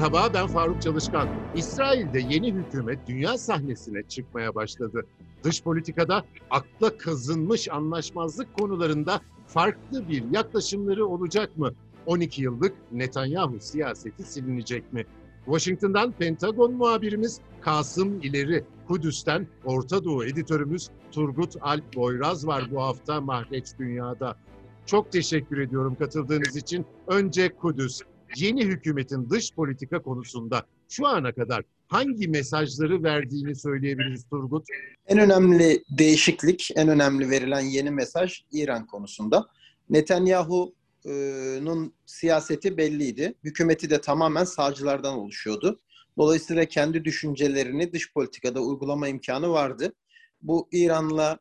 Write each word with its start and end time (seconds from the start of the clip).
Merhaba 0.00 0.34
ben 0.34 0.46
Faruk 0.46 0.82
Çalışkan. 0.82 1.28
İsrail'de 1.56 2.20
yeni 2.20 2.52
hükümet 2.52 2.98
dünya 3.08 3.38
sahnesine 3.38 4.02
çıkmaya 4.02 4.54
başladı. 4.54 5.06
Dış 5.44 5.62
politikada 5.62 6.24
akla 6.50 6.98
kazınmış 6.98 7.68
anlaşmazlık 7.70 8.58
konularında 8.58 9.20
farklı 9.46 10.08
bir 10.08 10.24
yaklaşımları 10.30 11.06
olacak 11.06 11.58
mı? 11.58 11.72
12 12.06 12.42
yıllık 12.42 12.74
Netanyahu 12.92 13.60
siyaseti 13.60 14.22
silinecek 14.22 14.92
mi? 14.92 15.04
Washington'dan 15.44 16.12
Pentagon 16.12 16.74
muhabirimiz 16.74 17.40
Kasım 17.60 18.22
İleri, 18.22 18.64
Kudüs'ten 18.88 19.46
Orta 19.64 20.04
Doğu 20.04 20.24
editörümüz 20.24 20.88
Turgut 21.12 21.56
Alp 21.60 21.96
Boyraz 21.96 22.46
var 22.46 22.68
bu 22.70 22.82
hafta 22.82 23.20
Mahreç 23.20 23.66
Dünya'da. 23.78 24.36
Çok 24.86 25.12
teşekkür 25.12 25.58
ediyorum 25.58 25.96
katıldığınız 25.98 26.56
için. 26.56 26.86
Önce 27.06 27.56
Kudüs 27.56 28.00
yeni 28.36 28.64
hükümetin 28.64 29.30
dış 29.30 29.54
politika 29.54 30.02
konusunda 30.02 30.66
şu 30.88 31.06
ana 31.06 31.32
kadar 31.32 31.62
hangi 31.88 32.28
mesajları 32.28 33.02
verdiğini 33.02 33.54
söyleyebiliriz 33.54 34.24
Turgut? 34.30 34.66
En 35.06 35.18
önemli 35.18 35.84
değişiklik, 35.90 36.70
en 36.74 36.88
önemli 36.88 37.30
verilen 37.30 37.60
yeni 37.60 37.90
mesaj 37.90 38.44
İran 38.52 38.86
konusunda. 38.86 39.46
Netanyahu'nun 39.90 41.92
siyaseti 42.06 42.76
belliydi. 42.76 43.34
Hükümeti 43.44 43.90
de 43.90 44.00
tamamen 44.00 44.44
sağcılardan 44.44 45.18
oluşuyordu. 45.18 45.80
Dolayısıyla 46.18 46.64
kendi 46.64 47.04
düşüncelerini 47.04 47.92
dış 47.92 48.12
politikada 48.12 48.60
uygulama 48.60 49.08
imkanı 49.08 49.50
vardı. 49.50 49.92
Bu 50.42 50.68
İran'la 50.72 51.38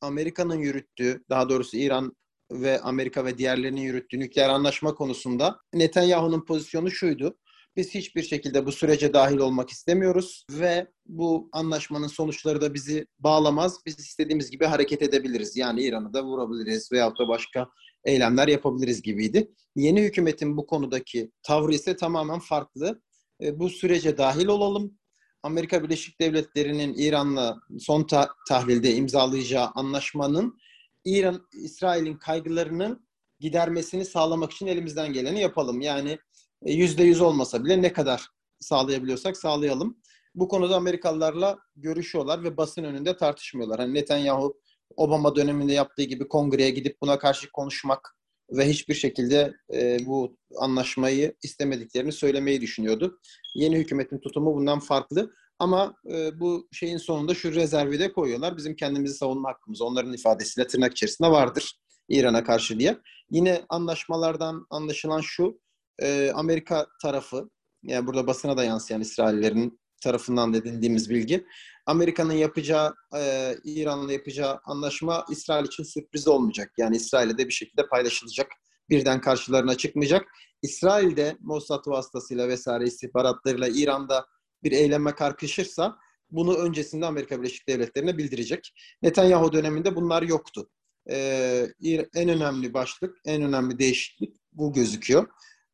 Amerika'nın 0.00 0.58
yürüttüğü, 0.58 1.24
daha 1.30 1.48
doğrusu 1.48 1.76
İran 1.76 2.16
ve 2.54 2.80
Amerika 2.80 3.24
ve 3.24 3.38
diğerlerinin 3.38 3.80
yürüttüğü 3.80 4.18
nükleer 4.18 4.48
anlaşma 4.48 4.94
konusunda 4.94 5.60
Netanyahu'nun 5.74 6.44
pozisyonu 6.44 6.90
şuydu. 6.90 7.38
Biz 7.76 7.94
hiçbir 7.94 8.22
şekilde 8.22 8.66
bu 8.66 8.72
sürece 8.72 9.12
dahil 9.12 9.38
olmak 9.38 9.70
istemiyoruz 9.70 10.46
ve 10.50 10.86
bu 11.06 11.48
anlaşmanın 11.52 12.06
sonuçları 12.06 12.60
da 12.60 12.74
bizi 12.74 13.06
bağlamaz. 13.18 13.80
Biz 13.86 13.98
istediğimiz 13.98 14.50
gibi 14.50 14.64
hareket 14.64 15.02
edebiliriz. 15.02 15.56
Yani 15.56 15.82
İran'ı 15.82 16.12
da 16.12 16.24
vurabiliriz 16.24 16.92
veyahut 16.92 17.18
da 17.18 17.28
başka 17.28 17.68
eylemler 18.04 18.48
yapabiliriz 18.48 19.02
gibiydi. 19.02 19.50
Yeni 19.76 20.02
hükümetin 20.02 20.56
bu 20.56 20.66
konudaki 20.66 21.30
tavrı 21.42 21.74
ise 21.74 21.96
tamamen 21.96 22.38
farklı. 22.38 23.02
E, 23.42 23.58
bu 23.58 23.70
sürece 23.70 24.18
dahil 24.18 24.46
olalım. 24.46 24.98
Amerika 25.42 25.82
Birleşik 25.84 26.20
Devletleri'nin 26.20 26.94
İran'la 26.94 27.56
son 27.78 28.04
ta- 28.04 28.28
tahlilde 28.48 28.94
imzalayacağı 28.94 29.70
anlaşmanın 29.74 30.58
İran, 31.04 31.46
İsrail'in 31.52 32.16
kaygılarının 32.16 33.06
gidermesini 33.40 34.04
sağlamak 34.04 34.52
için 34.52 34.66
elimizden 34.66 35.12
geleni 35.12 35.40
yapalım. 35.40 35.80
Yani 35.80 36.18
e, 36.62 36.72
yüzde 36.72 37.04
yüz 37.04 37.20
olmasa 37.20 37.64
bile 37.64 37.82
ne 37.82 37.92
kadar 37.92 38.28
sağlayabiliyorsak 38.60 39.36
sağlayalım. 39.36 39.98
Bu 40.34 40.48
konuda 40.48 40.76
Amerikalılarla 40.76 41.58
görüşüyorlar 41.76 42.44
ve 42.44 42.56
basın 42.56 42.84
önünde 42.84 43.16
tartışmıyorlar. 43.16 43.80
Hani 43.80 43.94
Netanyahu 43.94 44.60
Obama 44.96 45.36
döneminde 45.36 45.72
yaptığı 45.72 46.02
gibi 46.02 46.28
kongreye 46.28 46.70
gidip 46.70 47.00
buna 47.02 47.18
karşı 47.18 47.52
konuşmak 47.52 48.16
ve 48.50 48.68
hiçbir 48.68 48.94
şekilde 48.94 49.54
e, 49.74 49.98
bu 50.06 50.36
anlaşmayı 50.58 51.34
istemediklerini 51.42 52.12
söylemeyi 52.12 52.60
düşünüyordu. 52.60 53.20
Yeni 53.54 53.76
hükümetin 53.76 54.18
tutumu 54.18 54.54
bundan 54.54 54.80
farklı. 54.80 55.30
Ama 55.58 55.94
e, 56.10 56.40
bu 56.40 56.68
şeyin 56.72 56.98
sonunda 56.98 57.34
şu 57.34 57.54
rezervi 57.54 57.98
de 57.98 58.12
koyuyorlar. 58.12 58.56
Bizim 58.56 58.76
kendimizi 58.76 59.14
savunma 59.14 59.48
hakkımız 59.48 59.82
onların 59.82 60.12
ifadesiyle 60.12 60.66
tırnak 60.66 60.92
içerisinde 60.92 61.28
vardır 61.30 61.78
İran'a 62.08 62.44
karşı 62.44 62.78
diye. 62.78 62.98
Yine 63.30 63.64
anlaşmalardan 63.68 64.66
anlaşılan 64.70 65.20
şu 65.20 65.60
e, 65.98 66.30
Amerika 66.34 66.86
tarafı 67.02 67.50
yani 67.82 68.06
burada 68.06 68.26
basına 68.26 68.56
da 68.56 68.64
yansıyan 68.64 69.00
İsraillerin 69.00 69.80
tarafından 70.02 70.54
edindiğimiz 70.54 71.10
bilgi. 71.10 71.46
Amerika'nın 71.86 72.32
yapacağı, 72.32 72.94
e, 73.16 73.54
İran'la 73.64 74.12
yapacağı 74.12 74.60
anlaşma 74.64 75.24
İsrail 75.30 75.64
için 75.64 75.82
sürpriz 75.82 76.28
olmayacak. 76.28 76.72
Yani 76.78 76.96
İsrail'e 76.96 77.38
de 77.38 77.48
bir 77.48 77.52
şekilde 77.52 77.86
paylaşılacak. 77.86 78.48
Birden 78.90 79.20
karşılarına 79.20 79.76
çıkmayacak. 79.76 80.26
İsrail'de 80.62 81.36
Mossad 81.40 81.86
vasıtasıyla 81.86 82.48
vesaire 82.48 82.84
istihbaratlarıyla 82.84 83.68
İran'da 83.68 84.26
bir 84.64 84.72
eyleme 84.72 85.14
kalkışırsa 85.14 85.96
bunu 86.30 86.56
öncesinde 86.56 87.06
Amerika 87.06 87.38
Birleşik 87.42 87.68
Devletleri'ne 87.68 88.18
bildirecek. 88.18 88.72
Netanyahu 89.02 89.52
döneminde 89.52 89.96
bunlar 89.96 90.22
yoktu. 90.22 90.70
Ee, 91.10 91.66
en 92.14 92.28
önemli 92.28 92.74
başlık, 92.74 93.16
en 93.24 93.42
önemli 93.42 93.78
değişiklik 93.78 94.36
bu 94.52 94.72
gözüküyor. 94.72 95.26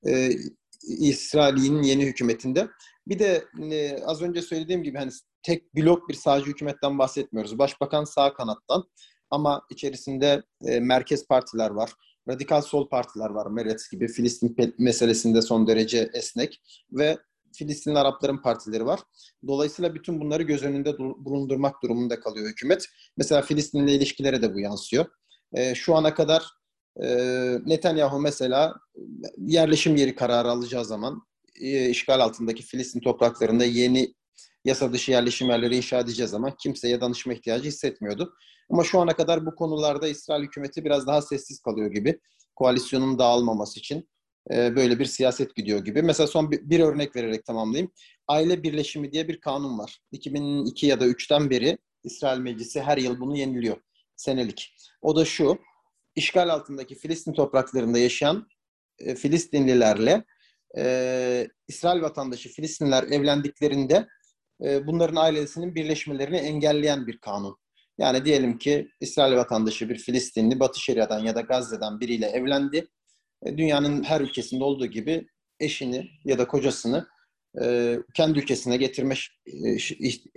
Ee, 0.07 0.31
İsrail'in 0.83 1.83
yeni 1.83 2.07
hükümetinde. 2.07 2.69
Bir 3.07 3.19
de 3.19 3.45
e, 3.71 4.03
az 4.05 4.23
önce 4.23 4.43
söylediğim 4.43 4.83
gibi 4.83 4.99
hani 4.99 5.11
tek 5.43 5.75
blok 5.77 6.09
bir 6.09 6.15
sağcı 6.15 6.47
hükümetten 6.47 6.99
bahsetmiyoruz. 6.99 7.59
Başbakan 7.59 8.05
sağ 8.05 8.35
kanattan 8.35 8.85
ama 9.31 9.63
içerisinde 9.71 10.43
e, 10.65 10.81
merkez 10.81 11.27
partiler 11.27 11.71
var. 11.71 11.93
Radikal 12.29 12.63
sol 12.63 12.89
partiler 12.89 13.31
var. 13.31 13.47
Meretz 13.47 13.91
gibi 13.91 14.09
Filistin 14.09 14.75
meselesinde 14.79 15.43
son 15.43 15.67
derece 15.67 16.11
esnek 16.15 16.63
ve 16.93 17.19
Filistinli 17.53 17.99
Arapların 17.99 18.43
partileri 18.43 18.87
var. 18.87 19.01
Dolayısıyla 19.47 19.95
bütün 19.95 20.21
bunları 20.21 20.43
göz 20.43 20.63
önünde 20.63 20.99
bulundurmak 20.99 21.83
durumunda 21.83 22.21
kalıyor 22.21 22.49
hükümet. 22.49 22.87
Mesela 23.17 23.43
Filistin'le 23.43 23.89
ilişkilere 23.89 24.43
de 24.43 24.55
bu 24.55 24.61
yansıyor. 24.61 25.07
E, 25.53 25.75
şu 25.75 25.97
ana 25.97 26.15
kadar 26.15 26.45
e, 27.03 27.09
Netanyahu 27.67 28.21
mesela 28.21 28.75
yerleşim 29.39 29.97
yeri 29.97 30.15
kararı 30.15 30.51
alacağı 30.51 30.85
zaman 30.85 31.23
e, 31.61 31.89
işgal 31.89 32.21
altındaki 32.21 32.63
Filistin 32.63 33.01
topraklarında 33.01 33.65
yeni 33.65 34.15
yasa 34.65 34.93
dışı 34.93 35.11
yerleşim 35.11 35.49
yerleri 35.49 35.77
inşa 35.77 35.99
edeceği 35.99 36.29
zaman 36.29 36.55
kimseye 36.63 37.01
danışma 37.01 37.33
ihtiyacı 37.33 37.69
hissetmiyordu. 37.69 38.35
Ama 38.71 38.85
şu 38.85 39.01
ana 39.01 39.17
kadar 39.17 39.47
bu 39.47 39.55
konularda 39.55 40.09
İsrail 40.09 40.43
hükümeti 40.43 40.85
biraz 40.85 41.07
daha 41.07 41.23
sessiz 41.23 41.61
kalıyor 41.61 41.91
gibi. 41.91 42.21
Koalisyonun 42.57 43.19
dağılmaması 43.19 43.79
için. 43.79 44.09
E, 44.53 44.77
böyle 44.77 44.99
bir 44.99 45.05
siyaset 45.05 45.57
gidiyor 45.57 45.85
gibi. 45.85 46.03
Mesela 46.03 46.27
son 46.27 46.51
bir, 46.51 46.81
örnek 46.81 47.17
vererek 47.17 47.45
tamamlayayım. 47.45 47.93
Aile 48.29 48.63
birleşimi 48.63 49.13
diye 49.13 49.29
bir 49.29 49.41
kanun 49.41 49.79
var. 49.79 49.99
2002 50.13 50.87
ya 50.87 51.01
da 51.01 51.07
3'ten 51.07 51.51
beri 51.51 51.79
İsrail 52.05 52.41
Meclisi 52.41 52.81
her 52.81 52.99
yıl 52.99 53.21
bunu 53.21 53.39
yeniliyor. 53.39 53.77
Senelik. 54.17 54.75
O 55.03 55.17
da 55.17 55.25
şu. 55.25 55.59
işgal 56.17 56.49
altındaki 56.49 56.95
Filistin 56.95 57.33
topraklarında 57.33 57.99
yaşayan 57.99 58.49
e, 58.99 59.15
Filistinlilerle 59.15 60.25
e, 60.77 61.49
İsrail 61.69 62.03
vatandaşı 62.03 62.49
Filistinliler 62.49 63.03
evlendiklerinde 63.03 64.09
e, 64.65 64.87
bunların 64.87 65.17
ailesinin 65.17 65.75
birleşmelerini 65.75 66.37
engelleyen 66.37 67.07
bir 67.07 67.19
kanun. 67.19 67.57
Yani 67.99 68.25
diyelim 68.25 68.59
ki 68.59 68.89
İsrail 69.01 69.37
vatandaşı 69.37 69.89
bir 69.89 69.99
Filistinli 69.99 70.61
Batı 70.61 70.81
Şeria'dan 70.81 71.19
ya 71.19 71.35
da 71.35 71.41
Gazze'den 71.41 72.01
biriyle 72.01 72.27
evlendi 72.27 72.89
dünyanın 73.47 74.03
her 74.03 74.21
ülkesinde 74.21 74.65
olduğu 74.65 74.87
gibi 74.87 75.27
eşini 75.61 76.11
ya 76.25 76.39
da 76.39 76.47
kocasını 76.47 77.07
e, 77.63 77.97
kendi 78.15 78.39
ülkesine 78.39 78.77
getirme 78.77 79.15
e, 79.47 79.77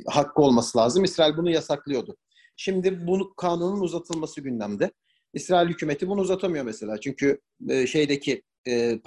hakkı 0.07 0.41
olması 0.41 0.77
lazım. 0.77 1.03
İsrail 1.03 1.37
bunu 1.37 1.49
yasaklıyordu. 1.49 2.17
Şimdi 2.55 3.07
bu 3.07 3.35
kanunun 3.35 3.81
uzatılması 3.81 4.41
gündemde. 4.41 4.91
İsrail 5.33 5.69
hükümeti 5.69 6.07
bunu 6.07 6.21
uzatamıyor 6.21 6.65
mesela. 6.65 6.99
Çünkü 6.99 7.41
e, 7.69 7.87
şeydeki 7.87 8.43
e, 8.67 8.99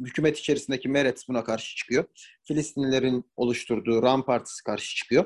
hükümet 0.00 0.38
içerisindeki 0.38 0.88
Meretz 0.88 1.28
buna 1.28 1.44
karşı 1.44 1.76
çıkıyor. 1.76 2.04
Filistinlilerin 2.44 3.24
oluşturduğu 3.36 4.02
Ram 4.02 4.24
Partisi 4.24 4.64
karşı 4.64 4.96
çıkıyor. 4.96 5.24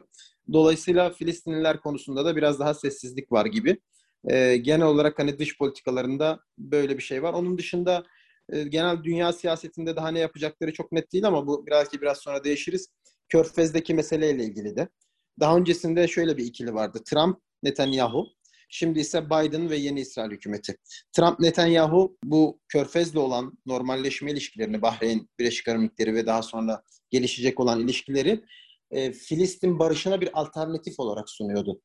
Dolayısıyla 0.52 1.10
Filistinliler 1.10 1.80
konusunda 1.80 2.24
da 2.24 2.36
biraz 2.36 2.58
daha 2.58 2.74
sessizlik 2.74 3.32
var 3.32 3.46
gibi. 3.46 3.78
E, 4.30 4.56
genel 4.56 4.86
olarak 4.86 5.18
hani 5.18 5.38
dış 5.38 5.58
politikalarında 5.58 6.40
böyle 6.58 6.98
bir 6.98 7.02
şey 7.02 7.22
var. 7.22 7.32
Onun 7.32 7.58
dışında 7.58 8.04
e, 8.52 8.62
genel 8.62 9.04
dünya 9.04 9.32
siyasetinde 9.32 9.96
daha 9.96 10.08
ne 10.08 10.18
yapacakları 10.18 10.72
çok 10.72 10.92
net 10.92 11.12
değil 11.12 11.26
ama 11.26 11.46
bu 11.46 11.66
belki 11.70 12.00
biraz 12.00 12.18
sonra 12.18 12.44
değişiriz. 12.44 12.88
Körfez'deki 13.28 13.94
meseleyle 13.94 14.44
ilgili 14.44 14.76
de. 14.76 14.88
Daha 15.40 15.56
öncesinde 15.56 16.08
şöyle 16.08 16.36
bir 16.36 16.44
ikili 16.44 16.74
vardı. 16.74 17.02
Trump, 17.06 17.38
Netanyahu. 17.62 18.26
Şimdi 18.68 19.00
ise 19.00 19.26
Biden 19.26 19.70
ve 19.70 19.76
yeni 19.76 20.00
İsrail 20.00 20.30
hükümeti. 20.30 20.76
Trump, 21.12 21.40
Netanyahu 21.40 22.18
bu 22.24 22.60
Körfez'le 22.68 23.16
olan 23.16 23.58
normalleşme 23.66 24.30
ilişkilerini, 24.30 24.82
Bahreyn, 24.82 25.28
Birleşik 25.38 25.68
Arap 25.68 25.78
Emirlikleri 25.78 26.14
ve 26.14 26.26
daha 26.26 26.42
sonra 26.42 26.82
gelişecek 27.10 27.60
olan 27.60 27.80
ilişkileri 27.80 28.44
e, 28.90 29.12
Filistin 29.12 29.78
barışına 29.78 30.20
bir 30.20 30.40
alternatif 30.40 31.00
olarak 31.00 31.30
sunuyordu. 31.30 31.80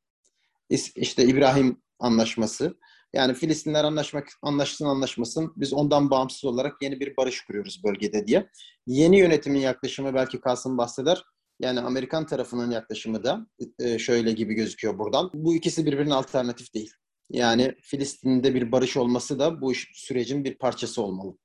İşte 0.95 1.25
İbrahim 1.25 1.81
anlaşması. 1.99 2.77
Yani 3.13 3.33
Filistinler 3.33 3.83
anlaşmak 3.83 4.29
anlaşsın 4.41 4.85
anlaşmasın 4.85 5.53
biz 5.55 5.73
ondan 5.73 6.09
bağımsız 6.09 6.45
olarak 6.45 6.81
yeni 6.81 6.99
bir 6.99 7.17
barış 7.17 7.41
kuruyoruz 7.41 7.83
bölgede 7.83 8.27
diye. 8.27 8.49
Yeni 8.87 9.19
yönetimin 9.19 9.59
yaklaşımı 9.59 10.13
belki 10.13 10.41
Kasım 10.41 10.77
bahseder. 10.77 11.23
Yani 11.59 11.79
Amerikan 11.79 12.25
tarafının 12.25 12.71
yaklaşımı 12.71 13.23
da 13.23 13.47
e, 13.79 13.99
şöyle 13.99 14.31
gibi 14.31 14.53
gözüküyor 14.53 14.99
buradan. 14.99 15.29
Bu 15.33 15.55
ikisi 15.55 15.85
birbirine 15.85 16.13
alternatif 16.13 16.73
değil. 16.73 16.91
Yani 17.29 17.75
Filistin'de 17.81 18.55
bir 18.55 18.71
barış 18.71 18.97
olması 18.97 19.39
da 19.39 19.61
bu 19.61 19.73
sürecin 19.93 20.43
bir 20.43 20.57
parçası 20.57 21.01
olmalı. 21.01 21.37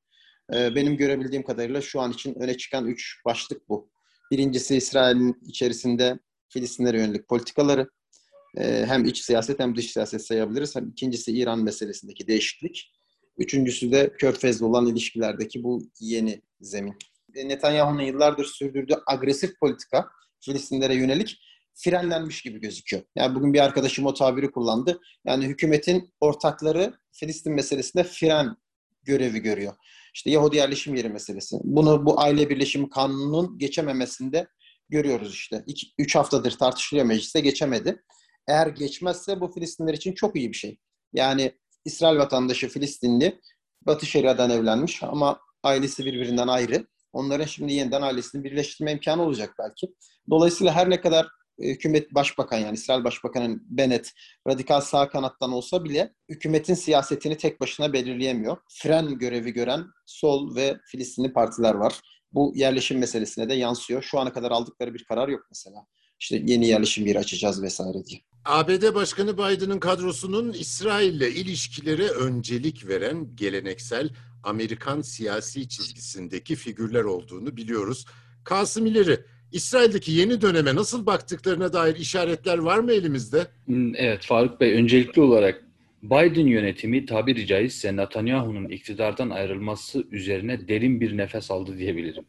E, 0.54 0.74
benim 0.74 0.96
görebildiğim 0.96 1.44
kadarıyla 1.44 1.80
şu 1.80 2.00
an 2.00 2.12
için 2.12 2.34
öne 2.34 2.56
çıkan 2.56 2.86
üç 2.86 3.20
başlık 3.24 3.68
bu. 3.68 3.90
Birincisi 4.30 4.76
İsrail'in 4.76 5.36
içerisinde 5.46 6.18
Filistinlere 6.48 6.98
yönelik 6.98 7.28
politikaları. 7.28 7.90
E, 8.56 8.86
hem 8.86 9.04
iç 9.04 9.22
siyaset 9.22 9.60
hem 9.60 9.76
dış 9.76 9.92
siyaset 9.92 10.26
sayabiliriz. 10.26 10.76
Hem 10.76 10.88
ikincisi 10.88 11.32
İran 11.32 11.64
meselesindeki 11.64 12.26
değişiklik. 12.26 12.92
Üçüncüsü 13.38 13.92
de 13.92 14.12
Körfez'le 14.18 14.62
olan 14.62 14.86
ilişkilerdeki 14.86 15.62
bu 15.62 15.82
yeni 16.00 16.42
zemin. 16.60 16.94
E, 17.34 17.48
Netanyahu'nun 17.48 18.02
yıllardır 18.02 18.44
sürdürdüğü 18.44 18.94
agresif 19.06 19.60
politika 19.60 20.08
Filistinlere 20.40 20.94
yönelik 20.94 21.38
frenlenmiş 21.74 22.42
gibi 22.42 22.60
gözüküyor. 22.60 23.02
Yani 23.16 23.34
bugün 23.34 23.54
bir 23.54 23.60
arkadaşım 23.60 24.06
o 24.06 24.14
tabiri 24.14 24.50
kullandı. 24.50 25.00
Yani 25.26 25.46
hükümetin 25.46 26.14
ortakları 26.20 26.94
Filistin 27.12 27.52
meselesinde 27.52 28.04
fren 28.04 28.56
görevi 29.02 29.38
görüyor. 29.38 29.74
İşte 30.14 30.30
Yahudi 30.30 30.56
yerleşim 30.56 30.94
yeri 30.94 31.08
meselesi. 31.08 31.56
Bunu 31.64 32.06
bu 32.06 32.20
aile 32.20 32.50
birleşimi 32.50 32.90
kanununun 32.90 33.58
geçememesinde 33.58 34.46
görüyoruz 34.88 35.32
işte. 35.34 35.64
3 35.98 36.14
haftadır 36.14 36.50
tartışılıyor 36.50 37.06
mecliste 37.06 37.40
geçemedi. 37.40 38.02
Eğer 38.48 38.66
geçmezse 38.66 39.40
bu 39.40 39.52
Filistinler 39.52 39.94
için 39.94 40.12
çok 40.12 40.36
iyi 40.36 40.52
bir 40.52 40.56
şey. 40.56 40.78
Yani 41.12 41.52
İsrail 41.84 42.18
vatandaşı 42.18 42.68
Filistinli 42.68 43.40
Batı 43.82 44.06
Şeria'dan 44.06 44.50
evlenmiş 44.50 45.02
ama 45.02 45.40
ailesi 45.62 46.04
birbirinden 46.04 46.48
ayrı. 46.48 46.86
Onların 47.12 47.44
şimdi 47.44 47.72
yeniden 47.72 48.02
ailesini 48.02 48.44
birleştirme 48.44 48.92
imkanı 48.92 49.22
olacak 49.22 49.54
belki. 49.58 49.94
Dolayısıyla 50.30 50.72
her 50.72 50.90
ne 50.90 51.00
kadar 51.00 51.26
e, 51.58 51.68
hükümet 51.68 52.14
başbakan 52.14 52.58
yani 52.58 52.74
İsrail 52.74 53.04
Başbakanı 53.04 53.58
Bennett 53.62 54.12
radikal 54.48 54.80
sağ 54.80 55.08
kanattan 55.08 55.52
olsa 55.52 55.84
bile 55.84 56.14
hükümetin 56.28 56.74
siyasetini 56.74 57.36
tek 57.36 57.60
başına 57.60 57.92
belirleyemiyor. 57.92 58.56
Fren 58.70 59.18
görevi 59.18 59.52
gören 59.52 59.84
sol 60.06 60.56
ve 60.56 60.76
Filistinli 60.86 61.32
partiler 61.32 61.74
var. 61.74 62.00
Bu 62.32 62.52
yerleşim 62.54 62.98
meselesine 62.98 63.48
de 63.48 63.54
yansıyor. 63.54 64.02
Şu 64.02 64.18
ana 64.18 64.32
kadar 64.32 64.50
aldıkları 64.50 64.94
bir 64.94 65.04
karar 65.04 65.28
yok 65.28 65.46
mesela. 65.50 65.86
İşte 66.20 66.42
yeni 66.46 66.66
yerleşim 66.66 67.06
yeri 67.06 67.18
açacağız 67.18 67.62
vesaire 67.62 68.04
diye. 68.04 68.20
ABD 68.44 68.94
Başkanı 68.94 69.34
Biden'ın 69.34 69.78
kadrosunun 69.78 70.52
İsrail'le 70.52 71.36
ilişkilere 71.36 72.08
öncelik 72.08 72.88
veren 72.88 73.28
geleneksel 73.34 74.10
Amerikan 74.44 75.00
siyasi 75.00 75.68
çizgisindeki 75.68 76.56
figürler 76.56 77.04
olduğunu 77.04 77.56
biliyoruz. 77.56 78.06
Kasım 78.44 78.86
İleri, 78.86 79.18
İsrail'deki 79.52 80.12
yeni 80.12 80.40
döneme 80.40 80.74
nasıl 80.74 81.06
baktıklarına 81.06 81.72
dair 81.72 81.96
işaretler 81.96 82.58
var 82.58 82.78
mı 82.78 82.92
elimizde? 82.92 83.46
Hmm, 83.66 83.94
evet 83.94 84.24
Faruk 84.24 84.60
Bey, 84.60 84.72
öncelikli 84.72 85.20
olarak 85.20 85.64
Biden 86.02 86.46
yönetimi 86.46 87.06
tabiri 87.06 87.46
caizse 87.46 87.96
Netanyahu'nun 87.96 88.68
iktidardan 88.68 89.30
ayrılması 89.30 90.04
üzerine 90.10 90.68
derin 90.68 91.00
bir 91.00 91.16
nefes 91.16 91.50
aldı 91.50 91.78
diyebilirim. 91.78 92.24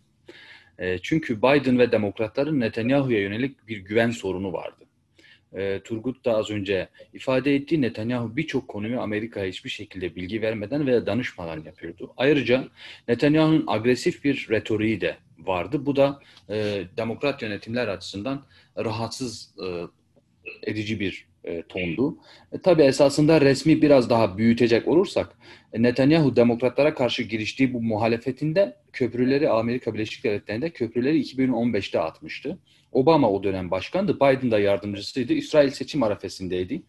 E, 0.80 0.98
çünkü 0.98 1.38
Biden 1.38 1.80
ve 1.80 1.92
demokratların 1.92 2.60
Netanyahu'ya 2.60 3.22
yönelik 3.22 3.68
bir 3.68 3.78
güven 3.78 4.12
sorunu 4.12 4.54
vardı. 4.54 4.86
E, 5.54 5.80
Turgut 5.80 6.26
da 6.26 6.38
az 6.38 6.50
önce 6.50 6.90
ifade 7.14 7.56
ettiği 7.56 7.82
Netanyahu 7.82 8.38
birçok 8.38 8.68
konuyu 8.68 9.02
Amerika'ya 9.02 9.46
hiçbir 9.46 9.70
şekilde 9.70 10.16
bilgi 10.16 10.42
vermeden 10.42 10.88
veya 10.88 11.06
danışmadan 11.06 11.64
yapıyordu. 11.64 12.14
Ayrıca 12.18 12.68
Netanyahu'nun 13.08 13.64
agresif 13.68 14.24
bir 14.24 14.48
retoriği 14.50 15.02
de 15.02 15.18
vardı. 15.40 15.86
Bu 15.86 15.96
da 15.96 16.20
e, 16.50 16.84
demokrat 16.98 17.42
yönetimler 17.42 17.88
açısından 17.88 18.46
rahatsız 18.78 19.56
e, 19.64 19.68
edici 20.72 21.00
bir 21.00 21.27
e, 21.48 21.62
tondu. 21.62 22.18
E, 22.52 22.58
tabii 22.58 22.84
esasında 22.84 23.42
resmi 23.42 23.82
biraz 23.82 24.10
daha 24.10 24.38
büyütecek 24.38 24.88
olursak 24.88 25.38
e, 25.74 25.82
Netanyahu 25.82 26.36
demokratlara 26.36 26.94
karşı 26.94 27.24
giriştiği 27.24 27.74
bu 27.74 27.82
muhalefetinde 27.82 28.76
köprüleri 28.94 29.50
Amerika 29.50 29.94
Birleşik 29.94 30.24
Devletleri'nde 30.24 30.70
köprüleri 30.70 31.22
2015'te 31.22 32.00
atmıştı. 32.00 32.58
Obama 32.92 33.32
o 33.32 33.44
dönem 33.44 33.72
başkandı. 33.72 34.16
Biden 34.16 34.52
da 34.52 34.60
yardımcısıydı. 34.60 35.34
İsrail 35.34 35.70
seçim 35.70 36.04
arefesindeydi. 36.04 36.82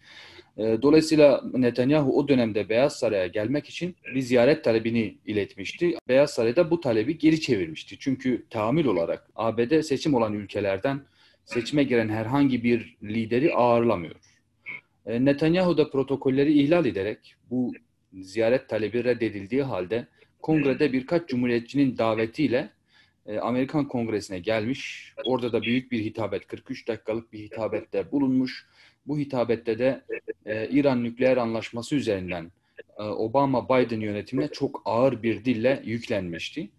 E, 0.56 0.62
dolayısıyla 0.82 1.43
Netanyahu 1.55 2.19
o 2.19 2.28
dönemde 2.28 2.69
Beyaz 2.69 2.99
Saray'a 2.99 3.26
gelmek 3.26 3.69
için 3.69 3.96
bir 4.14 4.20
ziyaret 4.20 4.64
talebini 4.64 5.19
iletmişti. 5.26 5.94
Beyaz 6.08 6.31
Saray'da 6.31 6.70
bu 6.70 6.81
talebi 6.81 7.19
geri 7.19 7.40
çevirmişti. 7.40 7.96
Çünkü 7.99 8.46
tahammül 8.50 8.87
olarak 8.87 9.31
ABD 9.37 9.81
seçim 9.81 10.14
olan 10.14 10.32
ülkelerden 10.32 11.00
seçime 11.44 11.82
giren 11.84 12.08
herhangi 12.08 12.64
bir 12.64 12.96
lideri 13.02 13.55
ağırlamıyor. 13.55 14.14
E, 15.08 15.25
Netanyahu 15.25 15.76
da 15.78 15.90
protokolleri 15.90 16.52
ihlal 16.52 16.87
ederek 16.87 17.34
bu 17.50 17.72
ziyaret 18.12 18.69
talebi 18.69 19.05
reddedildiği 19.05 19.62
halde 19.62 20.06
kongrede 20.43 20.93
birkaç 20.93 21.28
cumhuriyetçinin 21.28 21.99
davetiyle 21.99 22.70
e, 23.26 23.38
Amerikan 23.38 23.88
Kongresi'ne 23.88 24.38
gelmiş. 24.38 25.12
Orada 25.25 25.52
da 25.52 25.62
büyük 25.62 25.93
bir 25.93 26.05
hitabet, 26.05 26.46
43 26.46 26.88
dakikalık 26.88 27.32
bir 27.32 27.38
hitabette 27.38 28.12
bulunmuş. 28.12 28.66
Bu 29.06 29.19
hitabette 29.19 29.78
de 29.78 30.05
e, 30.46 30.69
İran 30.69 31.05
nükleer 31.05 31.37
anlaşması 31.37 31.96
üzerinden 31.96 32.50
Obama-Biden 32.99 34.00
yönetimine 34.00 34.49
çok 34.49 34.82
ağır 34.84 35.22
bir 35.22 35.44
dille 35.44 35.82
yüklenmişti. 35.84 36.70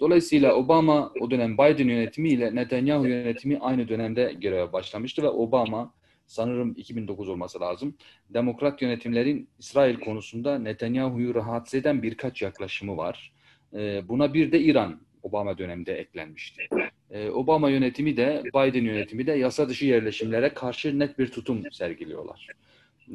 Dolayısıyla 0.00 0.54
Obama 0.54 1.12
o 1.20 1.30
dönem 1.30 1.58
Biden 1.58 1.88
yönetimi 1.88 2.28
ile 2.28 2.54
Netanyahu 2.54 3.06
yönetimi 3.06 3.58
aynı 3.58 3.88
dönemde 3.88 4.34
göreve 4.40 4.72
başlamıştı 4.72 5.22
ve 5.22 5.28
Obama 5.28 5.92
sanırım 6.30 6.74
2009 6.76 7.28
olması 7.28 7.60
lazım. 7.60 7.94
Demokrat 8.30 8.82
yönetimlerin 8.82 9.48
İsrail 9.58 10.00
konusunda 10.00 10.58
Netanyahu'yu 10.58 11.34
rahatsız 11.34 11.74
eden 11.74 12.02
birkaç 12.02 12.42
yaklaşımı 12.42 12.96
var. 12.96 13.32
E, 13.74 14.08
buna 14.08 14.34
bir 14.34 14.52
de 14.52 14.60
İran 14.60 15.00
Obama 15.22 15.58
döneminde 15.58 15.94
eklenmişti. 15.94 16.68
Ee, 17.10 17.28
Obama 17.28 17.70
yönetimi 17.70 18.16
de 18.16 18.42
Biden 18.44 18.84
yönetimi 18.84 19.26
de 19.26 19.32
yasa 19.32 19.68
dışı 19.68 19.86
yerleşimlere 19.86 20.54
karşı 20.54 20.98
net 20.98 21.18
bir 21.18 21.28
tutum 21.28 21.62
sergiliyorlar. 21.72 22.46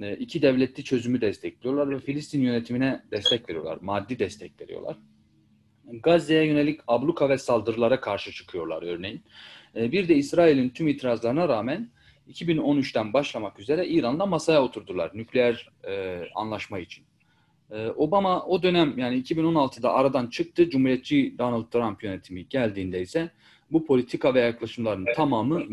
Ee, 0.02 0.16
iki 0.16 0.42
devletli 0.42 0.84
çözümü 0.84 1.22
destekliyorlar 1.22 1.90
ve 1.90 2.00
Filistin 2.00 2.42
yönetimine 2.42 3.02
destek 3.12 3.50
veriyorlar, 3.50 3.78
maddi 3.82 4.20
destek 4.20 4.62
veriyorlar. 4.62 4.98
Gazze'ye 6.04 6.46
yönelik 6.46 6.80
abluka 6.88 7.30
ve 7.30 7.38
saldırılara 7.38 8.02
karşı 8.02 8.32
çıkıyorlar 8.32 8.84
örneğin. 8.84 9.22
Ee, 9.76 9.92
bir 9.92 10.08
de 10.08 10.16
İsrail'in 10.16 10.70
tüm 10.70 10.88
itirazlarına 10.88 11.48
rağmen 11.50 11.90
2013'ten 12.30 13.13
başlamak 13.13 13.60
üzere 13.60 13.88
İran'la 13.88 14.25
masaya 14.25 14.63
oturdular 14.63 15.12
nükleer 15.13 15.69
e, 15.88 16.24
anlaşma 16.36 16.79
için. 16.79 17.05
Ee, 17.72 17.88
Obama 17.88 18.44
o 18.46 18.63
dönem 18.63 18.98
yani 18.98 19.22
2016'da 19.22 19.94
aradan 19.94 20.27
çıktı. 20.27 20.70
Cumhuriyetçi 20.70 21.36
Donald 21.38 21.72
Trump 21.72 22.03
yönetimi 22.03 22.50
geldiğinde 22.50 23.01
ise 23.01 23.32
bu 23.72 23.86
politika 23.86 24.34
ve 24.34 24.39
yaklaşımların 24.39 25.05
tamamı 25.15 25.63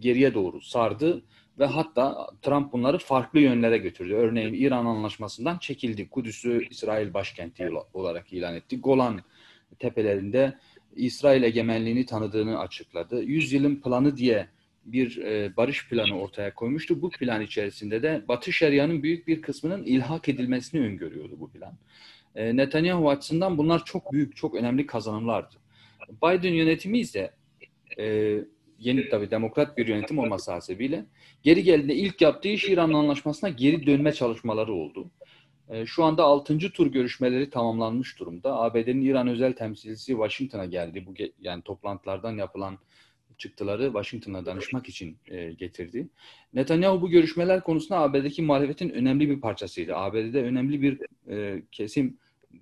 geriye 0.00 0.34
doğru 0.34 0.60
sardı 0.60 1.22
ve 1.58 1.66
hatta 1.66 2.26
Trump 2.42 2.72
bunları 2.72 2.98
farklı 2.98 3.40
yönlere 3.40 3.78
götürdü. 3.78 4.14
Örneğin 4.14 4.54
İran 4.54 4.86
anlaşmasından 4.86 5.58
çekildi. 5.58 6.08
Kudüs'ü 6.08 6.66
İsrail 6.70 7.14
başkenti 7.14 7.70
olarak 7.94 8.32
ilan 8.32 8.54
etti. 8.54 8.80
Golan 8.80 9.20
tepelerinde 9.78 10.58
İsrail 10.96 11.42
egemenliğini 11.42 12.06
tanıdığını 12.06 12.58
açıkladı. 12.58 13.22
Yüzyılın 13.22 13.76
planı 13.76 14.16
diye 14.16 14.48
bir 14.84 15.18
e, 15.18 15.56
barış 15.56 15.88
planı 15.88 16.20
ortaya 16.20 16.54
koymuştu. 16.54 17.02
Bu 17.02 17.10
plan 17.10 17.42
içerisinde 17.42 18.02
de 18.02 18.24
Batı 18.28 18.52
Şeria'nın 18.52 19.02
büyük 19.02 19.28
bir 19.28 19.42
kısmının 19.42 19.84
ilhak 19.84 20.28
edilmesini 20.28 20.80
öngörüyordu 20.80 21.40
bu 21.40 21.50
plan. 21.50 21.72
E, 22.34 22.56
Netanyahu 22.56 23.10
açısından 23.10 23.58
bunlar 23.58 23.84
çok 23.84 24.12
büyük, 24.12 24.36
çok 24.36 24.54
önemli 24.54 24.86
kazanımlardı. 24.86 25.54
Biden 26.22 26.52
yönetimi 26.52 26.98
ise 26.98 27.34
e, 27.98 28.38
yeni 28.78 29.08
tabii 29.08 29.30
demokrat 29.30 29.78
bir 29.78 29.86
yönetim 29.86 30.18
olması 30.18 30.52
hasebiyle 30.52 31.04
geri 31.42 31.62
geldiğinde 31.62 31.94
ilk 31.94 32.20
yaptığı 32.20 32.48
iş 32.48 32.68
İran 32.68 32.92
anlaşmasına 32.92 33.50
geri 33.50 33.86
dönme 33.86 34.12
çalışmaları 34.12 34.72
oldu. 34.72 35.10
E, 35.68 35.86
şu 35.86 36.04
anda 36.04 36.24
6. 36.24 36.58
tur 36.58 36.86
görüşmeleri 36.86 37.50
tamamlanmış 37.50 38.18
durumda. 38.18 38.60
ABD'nin 38.60 39.02
İran 39.02 39.28
özel 39.28 39.52
temsilcisi 39.52 40.12
Washington'a 40.12 40.64
geldi. 40.64 41.06
Bu 41.06 41.14
yani 41.40 41.62
toplantılardan 41.62 42.36
yapılan 42.36 42.78
çıktıları 43.38 43.84
Washington'a 43.84 44.46
danışmak 44.46 44.88
için 44.88 45.16
e, 45.26 45.52
getirdi. 45.52 46.08
Netanyahu 46.54 47.02
bu 47.02 47.10
görüşmeler 47.10 47.60
konusunda 47.60 48.00
ABD'deki 48.00 48.42
muhalefetin 48.42 48.90
önemli 48.90 49.30
bir 49.30 49.40
parçasıydı. 49.40 49.96
ABD'de 49.96 50.42
önemli 50.42 50.82
bir 50.82 50.98
e, 51.28 51.62
kesim 51.72 52.18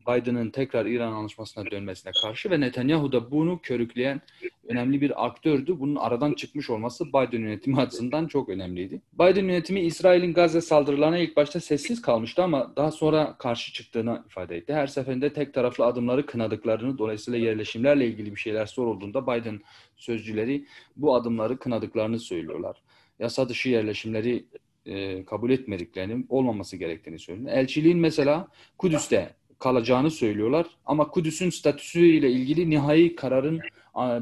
Biden'ın 0.08 0.50
tekrar 0.50 0.86
İran 0.86 1.12
anlaşmasına 1.12 1.70
dönmesine 1.70 2.12
karşı 2.22 2.50
ve 2.50 2.60
Netanyahu 2.60 3.12
da 3.12 3.30
bunu 3.30 3.60
körükleyen 3.62 4.20
önemli 4.68 5.00
bir 5.00 5.26
aktördü. 5.26 5.80
Bunun 5.80 5.96
aradan 5.96 6.32
çıkmış 6.32 6.70
olması 6.70 7.08
Biden 7.08 7.40
yönetimi 7.40 7.80
açısından 7.80 8.26
çok 8.26 8.48
önemliydi. 8.48 9.00
Biden 9.12 9.44
yönetimi 9.44 9.80
İsrail'in 9.80 10.34
Gazze 10.34 10.60
saldırılarına 10.60 11.18
ilk 11.18 11.36
başta 11.36 11.60
sessiz 11.60 12.02
kalmıştı 12.02 12.42
ama 12.42 12.72
daha 12.76 12.90
sonra 12.90 13.36
karşı 13.38 13.72
çıktığını 13.72 14.22
ifade 14.26 14.56
etti. 14.56 14.74
Her 14.74 14.86
seferinde 14.86 15.32
tek 15.32 15.54
taraflı 15.54 15.84
adımları 15.84 16.26
kınadıklarını 16.26 16.98
dolayısıyla 16.98 17.38
yerleşimlerle 17.38 18.06
ilgili 18.06 18.30
bir 18.30 18.40
şeyler 18.40 18.66
sorulduğunda 18.66 19.26
Biden 19.26 19.60
sözcüleri 19.96 20.66
bu 20.96 21.14
adımları 21.14 21.58
kınadıklarını 21.58 22.18
söylüyorlar. 22.18 22.82
Yasa 23.18 23.48
dışı 23.48 23.68
yerleşimleri 23.68 24.44
e, 24.86 25.24
kabul 25.24 25.50
etmediklerini, 25.50 26.26
olmaması 26.28 26.76
gerektiğini 26.76 27.18
söylüyor. 27.18 27.50
Elçiliğin 27.52 27.98
mesela 27.98 28.48
Kudüs'te 28.78 29.34
kalacağını 29.62 30.10
söylüyorlar. 30.10 30.66
Ama 30.86 31.08
Kudüs'ün 31.08 31.50
statüsüyle 31.50 32.30
ilgili 32.30 32.70
nihai 32.70 33.16
kararın 33.16 33.60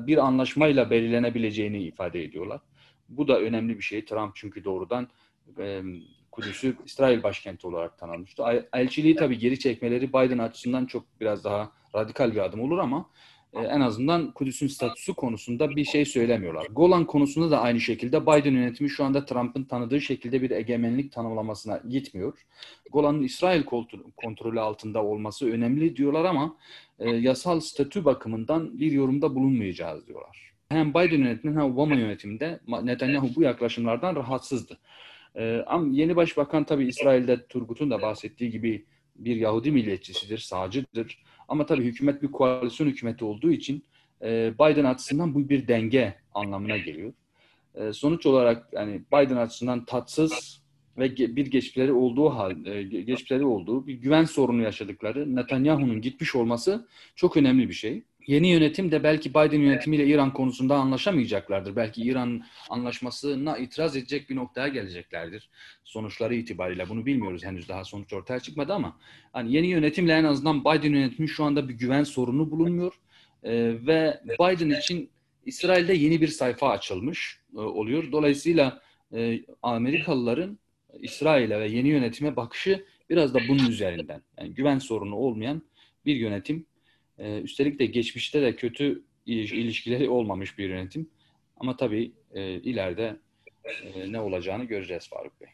bir 0.06 0.26
anlaşmayla 0.26 0.90
belirlenebileceğini 0.90 1.82
ifade 1.82 2.25
ediyorlar. 2.25 2.61
Bu 3.09 3.28
da 3.28 3.40
önemli 3.40 3.76
bir 3.76 3.82
şey. 3.82 4.04
Trump 4.04 4.37
çünkü 4.37 4.64
doğrudan 4.64 5.09
Kudüs'ü 6.30 6.76
İsrail 6.87 7.23
başkenti 7.23 7.66
olarak 7.66 7.99
tanımıştı. 7.99 8.42
Elçiliği 8.73 9.16
tabii 9.16 9.38
geri 9.38 9.59
çekmeleri 9.59 10.09
Biden 10.09 10.38
açısından 10.38 10.87
çok 10.87 11.04
biraz 11.20 11.44
daha 11.44 11.73
radikal 11.94 12.32
bir 12.32 12.44
adım 12.44 12.61
olur 12.61 12.78
ama 12.78 13.11
e, 13.54 13.61
en 13.61 13.80
azından 13.80 14.33
Kudüs'ün 14.33 14.66
statüsü 14.66 15.14
konusunda 15.14 15.71
bir 15.71 15.85
şey 15.85 16.04
söylemiyorlar. 16.04 16.66
Golan 16.71 17.04
konusunda 17.04 17.50
da 17.50 17.61
aynı 17.61 17.80
şekilde 17.80 18.23
Biden 18.23 18.52
yönetimi 18.52 18.90
şu 18.90 19.04
anda 19.04 19.25
Trump'ın 19.25 19.64
tanıdığı 19.64 20.00
şekilde 20.00 20.42
bir 20.42 20.50
egemenlik 20.50 21.12
tanımlamasına 21.12 21.80
gitmiyor. 21.88 22.38
Golan'ın 22.92 23.23
İsrail 23.23 23.62
kontrolü 24.16 24.61
altında 24.61 25.04
olması 25.04 25.47
önemli 25.47 25.97
diyorlar 25.97 26.25
ama 26.25 26.57
e, 26.99 27.11
yasal 27.11 27.61
statü 27.61 28.04
bakımından 28.04 28.80
bir 28.80 28.92
yorumda 28.92 29.35
bulunmayacağız 29.35 30.07
diyorlar. 30.07 30.52
Hem 30.69 30.90
Biden 30.90 31.19
yönetiminde 31.19 31.61
hem 31.61 31.73
Obama 31.73 31.95
yönetiminde 31.95 32.61
Netanyahu 32.83 33.28
bu 33.37 33.42
yaklaşımlardan 33.42 34.16
rahatsızdı. 34.16 34.78
E, 35.35 35.64
ama 35.66 35.87
yeni 35.90 36.16
başbakan 36.16 36.64
tabii 36.64 36.87
İsrail'de 36.87 37.47
Turgut'un 37.47 37.90
da 37.90 38.02
bahsettiği 38.02 38.50
gibi 38.50 38.85
bir 39.16 39.37
Yahudi 39.37 39.71
milliyetçisidir, 39.71 40.38
sağcıdır. 40.38 41.23
Ama 41.50 41.66
tabii 41.66 41.85
hükümet 41.85 42.23
bir 42.23 42.33
koalisyon 42.33 42.87
hükümeti 42.87 43.25
olduğu 43.25 43.52
için 43.52 43.85
e, 44.23 44.54
Biden 44.54 44.85
açısından 44.85 45.35
bu 45.35 45.49
bir 45.49 45.69
denge 45.69 46.14
anlamına 46.35 46.76
geliyor. 46.76 47.12
E, 47.75 47.92
sonuç 47.92 48.26
olarak 48.26 48.69
yani 48.73 49.02
Biden 49.12 49.37
açısından 49.37 49.85
tatsız 49.85 50.62
ve 50.99 51.16
bir 51.16 51.47
geçmişleri 51.47 51.92
olduğu 51.92 52.30
hal, 52.30 52.66
e, 52.66 52.83
geçmişleri 52.83 53.45
olduğu 53.45 53.87
bir 53.87 53.95
güven 53.95 54.25
sorunu 54.25 54.62
yaşadıkları 54.62 55.37
Netanyahu'nun 55.37 56.00
gitmiş 56.00 56.35
olması 56.35 56.88
çok 57.16 57.37
önemli 57.37 57.69
bir 57.69 57.75
şey. 57.75 58.02
Yeni 58.30 58.49
yönetim 58.49 58.92
de 58.92 59.02
belki 59.02 59.30
Biden 59.30 59.60
yönetimiyle 59.60 60.06
İran 60.06 60.32
konusunda 60.32 60.76
anlaşamayacaklardır. 60.76 61.76
Belki 61.76 62.02
İran 62.02 62.44
anlaşmasına 62.68 63.58
itiraz 63.58 63.96
edecek 63.96 64.30
bir 64.30 64.37
noktaya 64.37 64.68
geleceklerdir. 64.68 65.50
Sonuçları 65.84 66.34
itibariyle 66.34 66.88
bunu 66.88 67.06
bilmiyoruz 67.06 67.44
henüz 67.44 67.68
daha 67.68 67.84
sonuç 67.84 68.12
ortaya 68.12 68.40
çıkmadı 68.40 68.72
ama 68.72 68.96
hani 69.32 69.52
yeni 69.52 69.66
yönetimle 69.66 70.12
en 70.12 70.25
azından 70.25 70.60
Biden 70.60 70.92
yönetimi 70.92 71.28
şu 71.28 71.44
anda 71.44 71.68
bir 71.68 71.75
güven 71.75 72.04
sorunu 72.04 72.50
bulunmuyor. 72.50 73.00
Ee, 73.42 73.52
ve 73.87 74.20
Biden 74.25 74.80
için 74.80 75.10
İsrail'de 75.46 75.94
yeni 75.94 76.20
bir 76.20 76.28
sayfa 76.28 76.70
açılmış 76.70 77.40
e, 77.56 77.58
oluyor. 77.58 78.12
Dolayısıyla 78.12 78.82
e, 79.14 79.40
Amerikalıların 79.62 80.58
İsrail'e 81.00 81.60
ve 81.60 81.68
yeni 81.68 81.88
yönetime 81.88 82.37
bakışı 82.37 82.84
biraz 83.10 83.34
da 83.34 83.38
bunun 83.49 83.70
üzerinden. 83.70 84.22
Yani 84.38 84.54
güven 84.54 84.78
sorunu 84.78 85.14
olmayan 85.14 85.62
bir 86.06 86.16
yönetim 86.16 86.66
ee, 87.20 87.40
üstelik 87.40 87.78
de 87.78 87.86
geçmişte 87.86 88.42
de 88.42 88.56
kötü 88.56 89.02
ilişkileri 89.26 90.08
olmamış 90.08 90.58
bir 90.58 90.68
yönetim. 90.68 91.10
Ama 91.56 91.76
tabii 91.76 92.12
e, 92.32 92.54
ileride 92.54 93.20
e, 93.64 94.12
ne 94.12 94.20
olacağını 94.20 94.64
göreceğiz 94.64 95.08
Faruk 95.08 95.40
Bey. 95.40 95.48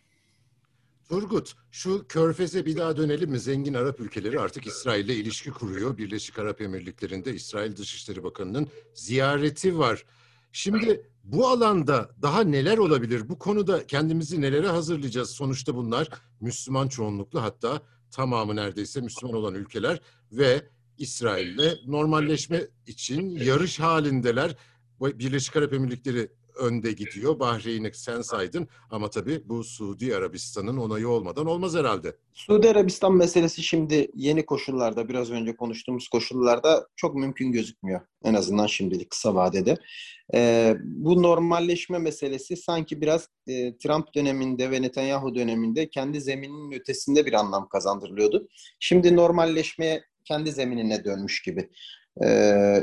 Turgut, 1.09 1.55
şu 1.71 2.07
körfeze 2.09 2.67
bir 2.67 2.77
daha 2.77 2.97
dönelim 2.97 3.31
mi? 3.31 3.39
Zengin 3.39 3.75
Arap 3.75 4.01
ülkeleri 4.01 4.41
artık 4.41 4.67
İsrail'le 4.67 5.09
ilişki 5.09 5.51
kuruyor. 5.51 5.99
Birleşik 5.99 6.39
Arap 6.39 6.61
Emirlikleri'nde 6.61 7.35
İsrail 7.35 7.77
Dışişleri 7.77 8.23
Bakanı'nın 8.23 8.69
ziyareti 8.95 9.79
var. 9.79 10.05
Şimdi 10.53 11.11
bu 11.25 11.49
alanda 11.49 12.11
daha 12.23 12.41
neler 12.41 12.79
olabilir? 12.79 13.29
Bu 13.29 13.39
konuda 13.39 13.87
kendimizi 13.87 14.41
nelere 14.41 14.69
hazırlayacağız? 14.69 15.31
Sonuçta 15.31 15.75
bunlar 15.75 16.09
Müslüman 16.41 16.89
çoğunluklu 16.89 17.43
hatta 17.43 17.83
tamamı 18.11 18.57
neredeyse 18.57 19.01
Müslüman 19.01 19.37
olan 19.37 19.55
ülkeler 19.55 20.01
ve 20.33 20.63
İsrail'le 20.99 21.79
normalleşme 21.87 22.61
için 22.87 23.31
yarış 23.31 23.81
halindeler. 23.81 24.57
Birleşik 25.01 25.57
Arap 25.57 25.73
Emirlikleri 25.73 26.29
önde 26.57 26.93
gidiyor. 26.93 27.39
Bahreyn'i 27.41 27.91
sen 27.95 28.21
saydın 28.21 28.69
ama 28.91 29.11
tabii 29.11 29.43
bu 29.45 29.65
Suudi 29.65 30.17
Arabistan'ın 30.17 30.77
onayı 30.77 31.09
olmadan 31.09 31.47
olmaz 31.47 31.75
herhalde. 31.75 32.17
Suudi 32.35 32.71
Arabistan 32.71 33.17
meselesi 33.17 33.63
şimdi 33.63 34.11
yeni 34.15 34.47
koşullarda 34.47 35.09
biraz 35.09 35.31
önce 35.31 35.57
konuştuğumuz 35.57 36.09
koşullarda 36.09 36.89
çok 36.97 37.15
mümkün 37.15 37.53
gözükmüyor. 37.53 38.01
En 38.25 38.35
azından 38.35 38.67
şimdilik 38.67 39.11
kısa 39.11 39.35
vadede. 39.35 39.77
Ee, 40.35 40.75
bu 40.81 41.23
normalleşme 41.23 41.99
meselesi 41.99 42.57
sanki 42.57 43.01
biraz 43.01 43.29
e, 43.47 43.77
Trump 43.77 44.15
döneminde 44.15 44.71
ve 44.71 44.83
Netanyahu 44.83 45.35
döneminde 45.35 45.89
kendi 45.89 46.21
zemininin 46.21 46.73
ötesinde 46.73 47.27
bir 47.27 47.33
anlam 47.33 47.69
kazandırılıyordu. 47.69 48.49
Şimdi 48.81 49.17
normalleşmeye 49.17 50.05
kendi 50.27 50.53
zeminine 50.53 51.05
dönmüş 51.05 51.43
gibi. 51.43 51.71
E, 52.23 52.29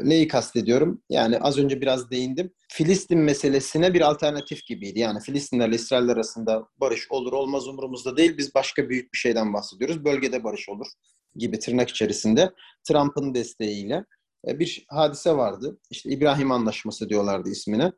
neyi 0.04 0.28
kastediyorum? 0.28 1.02
Yani 1.10 1.40
az 1.40 1.58
önce 1.58 1.82
biraz 1.82 2.12
değindim. 2.12 2.54
Filistin 2.70 3.20
meselesine 3.20 3.94
bir 3.94 4.02
alternatif 4.02 4.66
gibiydi. 4.66 5.00
Yani 5.00 5.20
Filistinlerle 5.20 5.76
İsrail 5.76 6.10
arasında 6.10 6.68
barış 6.78 7.12
olur 7.12 7.34
olmaz 7.34 7.68
umurumuzda 7.68 8.18
değil. 8.18 8.38
Biz 8.38 8.56
başka 8.56 8.90
büyük 8.90 9.14
bir 9.14 9.18
şeyden 9.18 9.54
bahsediyoruz. 9.54 10.06
Bölgede 10.06 10.44
barış 10.44 10.70
olur 10.70 10.88
gibi 11.36 11.60
tırnak 11.60 11.90
içerisinde 11.90 12.54
Trump'ın 12.88 13.34
desteğiyle 13.34 14.06
e, 14.48 14.60
bir 14.60 14.86
hadise 14.90 15.38
vardı. 15.38 15.80
İşte 15.90 16.10
İbrahim 16.10 16.52
Anlaşması 16.52 17.10
diyorlardı 17.10 17.50
ismine. 17.50 17.92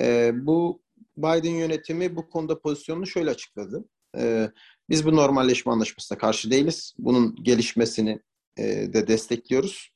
E, 0.00 0.32
bu 0.34 0.82
Biden 1.16 1.54
yönetimi 1.54 2.16
bu 2.16 2.30
konuda 2.30 2.60
pozisyonunu 2.60 3.06
şöyle 3.06 3.30
açıkladı. 3.30 3.84
E, 4.18 4.50
biz 4.90 5.06
bu 5.06 5.16
normalleşme 5.16 5.72
anlaşmasına 5.72 6.18
karşı 6.18 6.50
değiliz. 6.50 6.94
Bunun 6.98 7.36
gelişmesini 7.42 8.20
e, 8.58 8.92
de 8.92 9.08
destekliyoruz 9.08 9.92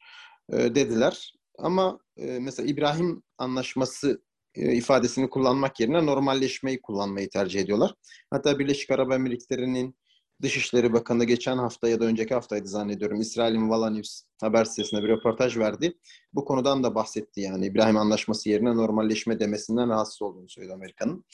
e, 0.52 0.74
dediler. 0.74 1.34
Ama 1.58 1.98
e, 2.16 2.38
mesela 2.38 2.68
İbrahim 2.68 3.22
Anlaşması 3.38 4.22
ifadesini 4.56 5.30
kullanmak 5.30 5.80
yerine 5.80 6.06
normalleşmeyi 6.06 6.82
kullanmayı 6.82 7.30
tercih 7.30 7.60
ediyorlar. 7.60 7.94
Hatta 8.30 8.58
Birleşik 8.58 8.90
Arap 8.90 9.12
Emirlikleri'nin 9.12 9.96
Dışişleri 10.42 10.92
Bakanı 10.92 11.24
geçen 11.24 11.58
hafta 11.58 11.88
ya 11.88 12.00
da 12.00 12.04
önceki 12.04 12.34
haftaydı 12.34 12.68
zannediyorum 12.68 13.20
İsrail'in 13.20 13.70
Vala 13.70 13.90
News 13.90 14.22
haber 14.40 14.64
sitesine 14.64 15.02
bir 15.02 15.08
röportaj 15.08 15.56
verdi. 15.56 15.98
Bu 16.32 16.44
konudan 16.44 16.84
da 16.84 16.94
bahsetti 16.94 17.40
yani 17.40 17.66
İbrahim 17.66 17.96
Anlaşması 17.96 18.48
yerine 18.48 18.76
normalleşme 18.76 19.40
demesinden 19.40 19.88
rahatsız 19.88 20.22
olduğunu 20.22 20.48
söyledi 20.48 20.72
Amerika'nın. 20.72 21.24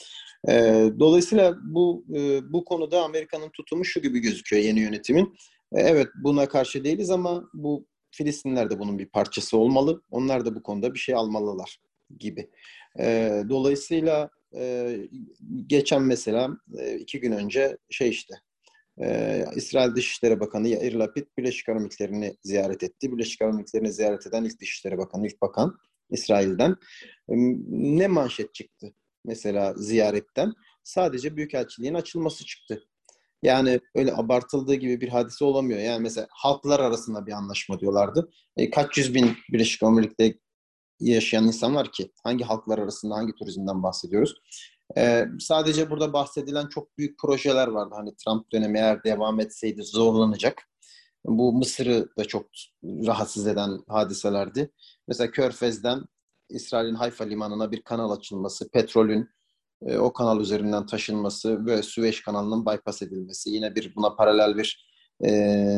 dolayısıyla 0.99 1.55
bu 1.63 2.05
bu 2.49 2.65
konuda 2.65 3.03
Amerika'nın 3.03 3.49
tutumu 3.49 3.85
şu 3.85 3.99
gibi 3.99 4.19
gözüküyor 4.19 4.63
yeni 4.63 4.79
yönetimin. 4.79 5.33
E, 5.71 5.81
evet 5.81 6.07
buna 6.23 6.47
karşı 6.49 6.83
değiliz 6.83 7.09
ama 7.09 7.49
bu 7.53 7.85
Filistinler 8.11 8.69
de 8.69 8.79
bunun 8.79 8.99
bir 8.99 9.09
parçası 9.09 9.57
olmalı. 9.57 10.01
Onlar 10.11 10.45
da 10.45 10.55
bu 10.55 10.63
konuda 10.63 10.93
bir 10.93 10.99
şey 10.99 11.15
almalılar 11.15 11.77
gibi. 12.19 12.49
E, 12.99 13.31
dolayısıyla 13.49 14.29
e, 14.55 14.95
geçen 15.67 16.01
mesela 16.01 16.49
iki 16.99 17.19
gün 17.19 17.31
önce 17.31 17.77
şey 17.89 18.09
işte 18.09 18.33
İsrail 19.55 19.95
Dışişleri 19.95 20.39
Bakanı 20.39 20.67
Yair 20.67 20.93
Lapid 20.93 21.27
Birleşik 21.37 21.69
Arap 21.69 21.79
Emirlikleri'ni 21.79 22.37
ziyaret 22.43 22.83
etti. 22.83 23.11
Birleşik 23.11 23.41
Arap 23.41 23.53
Emirlikleri'ni 23.53 23.93
ziyaret 23.93 24.27
eden 24.27 24.43
ilk 24.43 24.59
Dışişleri 24.59 24.97
Bakanı, 24.97 25.27
ilk 25.27 25.41
bakan 25.41 25.77
İsrail'den. 26.09 26.75
Ne 27.67 28.07
manşet 28.07 28.53
çıktı 28.53 28.93
mesela 29.25 29.73
ziyaretten? 29.73 30.53
Sadece 30.83 31.35
Büyükelçiliğin 31.35 31.93
açılması 31.93 32.45
çıktı. 32.45 32.83
Yani 33.43 33.79
öyle 33.95 34.13
abartıldığı 34.15 34.75
gibi 34.75 35.01
bir 35.01 35.09
hadise 35.09 35.45
olamıyor. 35.45 35.79
Yani 35.79 36.03
mesela 36.03 36.27
halklar 36.31 36.79
arasında 36.79 37.25
bir 37.25 37.31
anlaşma 37.31 37.79
diyorlardı. 37.79 38.29
E, 38.57 38.69
kaç 38.69 38.97
yüz 38.97 39.13
bin 39.13 39.37
Birleşik 39.51 39.83
Emirlik'te 39.83 40.39
yaşayan 40.99 41.47
insan 41.47 41.75
var 41.75 41.91
ki? 41.91 42.11
Hangi 42.23 42.43
halklar 42.43 42.79
arasında, 42.79 43.15
hangi 43.15 43.33
turizmden 43.33 43.83
bahsediyoruz? 43.83 44.35
E, 44.97 45.25
sadece 45.39 45.89
burada 45.89 46.13
bahsedilen 46.13 46.67
çok 46.67 46.97
büyük 46.97 47.19
projeler 47.19 47.67
vardı. 47.67 47.95
Hani 47.97 48.15
Trump 48.15 48.51
dönemi 48.51 48.77
eğer 48.77 49.03
devam 49.03 49.39
etseydi 49.39 49.83
zorlanacak. 49.83 50.69
Bu 51.25 51.53
Mısır'ı 51.53 52.09
da 52.17 52.25
çok 52.25 52.45
rahatsız 52.83 53.47
eden 53.47 53.79
hadiselerdi. 53.87 54.71
Mesela 55.07 55.31
Körfez'den 55.31 56.03
İsrail'in 56.49 56.95
Hayfa 56.95 57.23
limanına 57.23 57.71
bir 57.71 57.81
kanal 57.81 58.11
açılması, 58.11 58.69
petrolün 58.71 59.29
e, 59.87 59.97
o 59.97 60.13
kanal 60.13 60.41
üzerinden 60.41 60.85
taşınması 60.85 61.65
ve 61.65 61.83
Süveyş 61.83 62.21
kanalının 62.21 62.65
bypass 62.65 63.01
edilmesi, 63.01 63.49
yine 63.49 63.75
bir 63.75 63.95
buna 63.95 64.15
paralel 64.15 64.57
bir 64.57 64.89
e, 65.23 65.31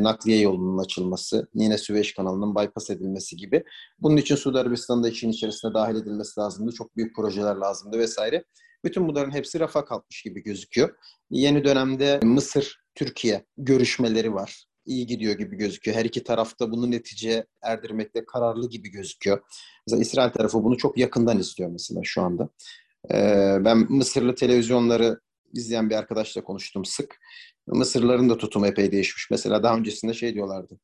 nakliye 0.04 0.40
yolunun 0.40 0.78
açılması, 0.78 1.48
yine 1.54 1.78
Süveyş 1.78 2.14
kanalının 2.14 2.56
bypass 2.56 2.90
edilmesi 2.90 3.38
gibi. 3.38 3.64
Bunun 4.00 4.18
için 4.18 4.36
Suudi 4.36 4.60
Arabistan'da 4.60 5.10
işin 5.10 5.30
içerisine 5.30 5.74
dahil 5.74 5.96
edilmesi 5.96 6.40
lazımdı. 6.40 6.72
Çok 6.72 6.98
büyük 6.98 7.16
projeler 7.16 7.56
lazımdı 7.56 8.00
vesaire. 8.00 8.44
Bütün 8.84 9.08
bunların 9.08 9.32
hepsi 9.32 9.60
rafa 9.60 9.86
kalkmış 9.86 10.22
gibi 10.22 10.44
gözüküyor. 10.44 10.96
Yeni 11.30 11.64
dönemde 11.64 12.20
Mısır-Türkiye 12.24 13.46
görüşmeleri 13.58 14.34
var. 14.34 14.66
İyi 14.86 15.06
gidiyor 15.06 15.38
gibi 15.38 15.56
gözüküyor. 15.56 15.98
Her 15.98 16.06
iki 16.06 16.24
tarafta 16.24 16.72
bunu 16.72 16.92
netice 16.92 17.46
erdirmekte 17.62 18.26
kararlı 18.26 18.70
gibi 18.70 18.90
gözüküyor. 18.90 19.42
Mesela 19.88 20.02
İsrail 20.02 20.32
tarafı 20.32 20.64
bunu 20.64 20.78
çok 20.78 20.98
yakından 20.98 21.40
istiyor 21.40 21.70
mesela 21.70 22.02
şu 22.04 22.22
anda. 22.22 22.50
Ee, 23.14 23.58
ben 23.60 23.78
Mısırlı 23.90 24.36
televizyonları 24.36 25.20
izleyen 25.54 25.90
bir 25.90 25.96
arkadaşla 25.96 26.44
konuştum 26.44 26.86
sık. 26.86 27.18
Mısırlıların 27.68 28.30
da 28.30 28.38
tutumu 28.38 28.68
epey 28.68 28.92
değişmiş. 28.92 29.28
Mesela 29.32 29.64
daha 29.64 29.78
öncesinde 29.78 30.14
şey 30.14 30.34
diyorlardı. 30.34 30.80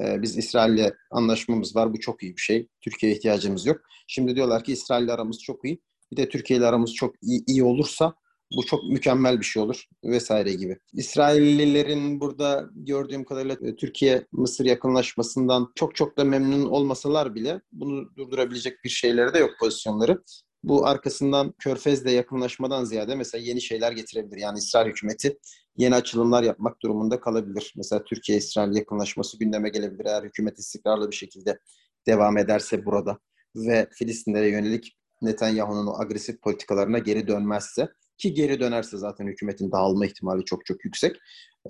E, 0.00 0.22
biz 0.22 0.36
İsrail'le 0.36 0.92
anlaşmamız 1.10 1.76
var. 1.76 1.92
Bu 1.92 2.00
çok 2.00 2.22
iyi 2.22 2.36
bir 2.36 2.40
şey. 2.40 2.68
Türkiye'ye 2.80 3.18
ihtiyacımız 3.18 3.66
yok. 3.66 3.80
Şimdi 4.06 4.36
diyorlar 4.36 4.64
ki 4.64 4.72
İsrail'le 4.72 5.08
aramız 5.08 5.42
çok 5.42 5.64
iyi. 5.64 5.80
Bir 6.12 6.16
de 6.16 6.28
Türkiye 6.28 6.58
ile 6.58 6.66
aramız 6.66 6.94
çok 6.94 7.14
iyi, 7.22 7.44
iyi 7.46 7.64
olursa 7.64 8.14
bu 8.56 8.66
çok 8.66 8.84
mükemmel 8.84 9.40
bir 9.40 9.44
şey 9.44 9.62
olur 9.62 9.84
vesaire 10.04 10.52
gibi. 10.52 10.78
İsraillilerin 10.92 12.20
burada 12.20 12.70
gördüğüm 12.74 13.24
kadarıyla 13.24 13.56
e, 13.62 13.76
Türkiye-Mısır 13.76 14.64
yakınlaşmasından 14.64 15.72
çok 15.74 15.94
çok 15.94 16.18
da 16.18 16.24
memnun 16.24 16.66
olmasalar 16.66 17.34
bile 17.34 17.60
bunu 17.72 18.16
durdurabilecek 18.16 18.84
bir 18.84 18.88
şeyleri 18.88 19.34
de 19.34 19.38
yok 19.38 19.50
pozisyonları. 19.60 20.22
Bu 20.66 20.86
arkasından 20.86 21.52
Körfez'le 21.58 22.06
yakınlaşmadan 22.06 22.84
ziyade 22.84 23.14
mesela 23.14 23.44
yeni 23.44 23.60
şeyler 23.60 23.92
getirebilir. 23.92 24.36
Yani 24.36 24.58
İsrail 24.58 24.86
hükümeti 24.88 25.38
yeni 25.76 25.94
açılımlar 25.94 26.42
yapmak 26.42 26.82
durumunda 26.82 27.20
kalabilir. 27.20 27.72
Mesela 27.76 28.04
Türkiye-İsrail 28.04 28.76
yakınlaşması 28.76 29.38
gündeme 29.38 29.68
gelebilir 29.68 30.04
eğer 30.04 30.22
hükümet 30.22 30.58
istikrarlı 30.58 31.10
bir 31.10 31.16
şekilde 31.16 31.58
devam 32.06 32.38
ederse 32.38 32.84
burada 32.86 33.18
ve 33.56 33.88
Filistinlere 33.92 34.48
yönelik 34.48 34.96
Netanyahu'nun 35.22 35.86
o 35.86 36.00
agresif 36.00 36.42
politikalarına 36.42 36.98
geri 36.98 37.28
dönmezse 37.28 37.88
ki 38.18 38.34
geri 38.34 38.60
dönerse 38.60 38.96
zaten 38.96 39.26
hükümetin 39.26 39.72
dağılma 39.72 40.06
ihtimali 40.06 40.44
çok 40.44 40.66
çok 40.66 40.84
yüksek. 40.84 41.16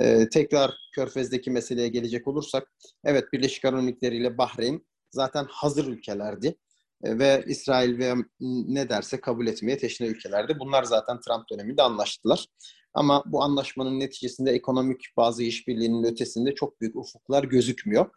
Ee, 0.01 0.29
tekrar 0.29 0.75
Körfez'deki 0.95 1.51
meseleye 1.51 1.89
gelecek 1.89 2.29
olursak, 2.29 2.73
evet 3.05 3.25
Birleşik 3.33 3.65
Arap 3.65 3.79
Emirlikleri 3.79 4.17
ile 4.17 4.39
Bahreyn 4.39 4.87
zaten 5.11 5.47
hazır 5.51 5.87
ülkelerdi. 5.87 6.57
Ee, 7.07 7.19
ve 7.19 7.45
İsrail 7.47 7.99
ve 7.99 8.15
ne 8.41 8.89
derse 8.89 9.21
kabul 9.21 9.47
etmeye 9.47 9.79
teşne 9.79 10.07
ülkelerdi. 10.07 10.57
Bunlar 10.61 10.85
zaten 10.85 11.21
Trump 11.21 11.51
döneminde 11.51 11.83
anlaştılar. 11.83 12.47
Ama 12.95 13.23
bu 13.27 13.43
anlaşmanın 13.43 14.01
neticesinde 14.01 14.51
ekonomik 14.51 15.05
bazı 15.17 15.43
işbirliğinin 15.43 16.05
ötesinde 16.05 16.55
çok 16.55 16.81
büyük 16.81 16.97
ufuklar 16.97 17.45
gözükmüyor. 17.45 18.11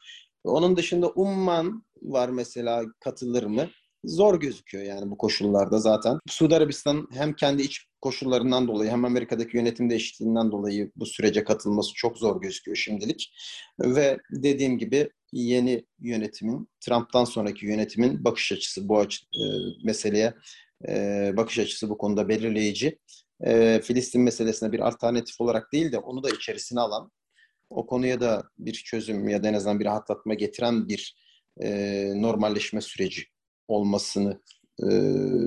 Onun 0.44 0.78
dışında 0.78 1.10
Umman 1.10 1.84
var 2.02 2.30
mesela 2.30 2.84
katılır 3.00 3.44
mı? 3.44 3.70
Zor 4.04 4.40
gözüküyor 4.40 4.84
yani 4.84 5.12
bu 5.12 5.18
koşullarda 5.18 5.80
zaten. 5.80 6.20
Suudi 6.28 6.56
Arabistan 6.56 7.08
hem 7.12 7.34
kendi 7.34 7.62
iç 7.62 7.86
koşullarından 8.02 8.68
dolayı 8.68 8.92
hem 8.92 9.06
Amerika'daki 9.06 9.58
yönetim 9.58 9.90
değişikliğinden 9.90 10.52
dolayı 10.52 10.92
bu 10.96 11.06
sürece 11.06 11.44
katılması 11.44 11.94
çok 11.94 12.18
zor 12.18 12.42
gözüküyor 12.42 12.78
şimdilik. 12.78 13.34
Ve 13.80 14.18
dediğim 14.32 14.78
gibi 14.78 15.10
yeni 15.32 15.86
yönetimin, 16.00 16.70
Trump'tan 16.80 17.26
sonraki 17.26 17.66
yönetimin 17.66 18.24
bakış 18.24 18.52
açısı 18.52 18.90
bu 18.90 19.00
açı, 19.00 19.26
e, 19.26 19.44
meseleye 19.84 20.34
e, 20.88 21.32
bakış 21.38 21.60
açısı 21.60 21.90
bu 21.90 21.98
konuda 21.98 22.30
belirleyici. 22.30 23.00
E, 23.46 23.82
Filistin 23.84 24.22
meselesine 24.22 24.72
bir 24.72 24.80
alternatif 24.80 25.42
olarak 25.42 25.74
değil 25.74 25.92
de 25.92 25.98
onu 25.98 26.24
da 26.24 26.30
içerisine 26.30 26.80
alan, 26.80 27.12
o 27.70 27.88
konuya 27.88 28.22
da 28.22 28.44
bir 28.58 28.74
çözüm 28.74 29.30
ya 29.30 29.44
da 29.44 29.48
en 29.48 29.54
azından 29.54 29.80
bir 29.80 29.86
rahatlatma 29.86 30.34
getiren 30.34 30.90
bir 30.90 31.16
e, 31.62 32.12
normalleşme 32.16 32.82
süreci 32.82 33.24
olmasını 33.68 34.42
e, 34.84 34.86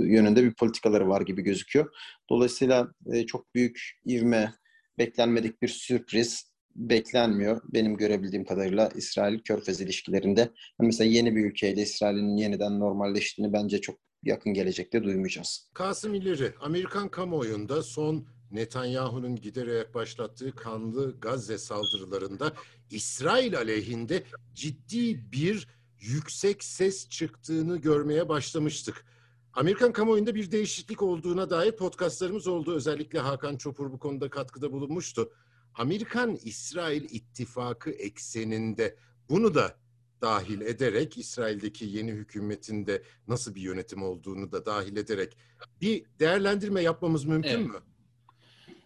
yönünde 0.07 0.45
bir 0.45 0.55
politikaları 0.55 1.09
var 1.09 1.21
gibi 1.21 1.43
gözüküyor. 1.43 1.95
Dolayısıyla 2.31 2.89
e, 3.12 3.27
çok 3.27 3.55
büyük 3.55 4.01
ivme, 4.07 4.55
beklenmedik 4.99 5.62
bir 5.62 5.69
sürpriz 5.69 6.51
beklenmiyor. 6.76 7.61
Benim 7.64 7.97
görebildiğim 7.97 8.45
kadarıyla 8.45 8.88
İsrail-Körfez 8.95 9.81
ilişkilerinde. 9.81 10.50
Mesela 10.81 11.11
yeni 11.11 11.37
bir 11.37 11.45
ülkeyle 11.45 11.83
İsrail'in 11.83 12.37
yeniden 12.37 12.81
normalleştiğini 12.81 13.52
bence 13.52 13.81
çok 13.81 13.99
yakın 14.23 14.55
gelecekte 14.55 15.05
duymayacağız. 15.05 15.71
Kasım 15.75 16.14
İleri, 16.14 16.55
Amerikan 16.61 17.09
kamuoyunda 17.09 17.83
son 17.83 18.26
Netanyahu'nun 18.50 19.37
giderek 19.37 19.95
başlattığı 19.95 20.55
kanlı 20.55 21.21
Gazze 21.21 21.59
saldırılarında 21.59 22.52
İsrail 22.91 23.57
aleyhinde 23.57 24.23
ciddi 24.54 25.32
bir 25.32 25.69
yüksek 26.00 26.65
ses 26.65 27.08
çıktığını 27.08 27.76
görmeye 27.76 28.28
başlamıştık. 28.28 29.04
Amerikan 29.52 29.93
kamuoyunda 29.93 30.35
bir 30.35 30.50
değişiklik 30.50 31.02
olduğuna 31.02 31.50
dair 31.50 31.73
podcastlarımız 31.73 32.47
oldu. 32.47 32.75
Özellikle 32.75 33.19
Hakan 33.19 33.56
Çopur 33.56 33.93
bu 33.93 33.99
konuda 33.99 34.30
katkıda 34.30 34.73
bulunmuştu. 34.73 35.32
Amerikan-İsrail 35.75 37.04
ittifakı 37.04 37.91
ekseninde 37.91 38.97
bunu 39.28 39.54
da 39.54 39.76
dahil 40.23 40.61
ederek 40.61 41.19
İsrail'deki 41.19 41.85
yeni 41.85 42.13
hükümetinde 42.13 43.02
nasıl 43.28 43.54
bir 43.54 43.61
yönetim 43.61 44.02
olduğunu 44.02 44.52
da 44.52 44.67
dahil 44.67 44.97
ederek 44.97 45.37
bir 45.80 46.04
değerlendirme 46.21 46.82
yapmamız 46.82 47.25
mümkün 47.25 47.50
evet. 47.50 47.67
mü? 47.67 47.80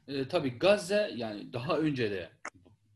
E, 0.08 0.28
tabii 0.28 0.58
Gazze 0.58 1.10
yani 1.16 1.52
daha 1.52 1.78
önce 1.78 2.10
de 2.10 2.30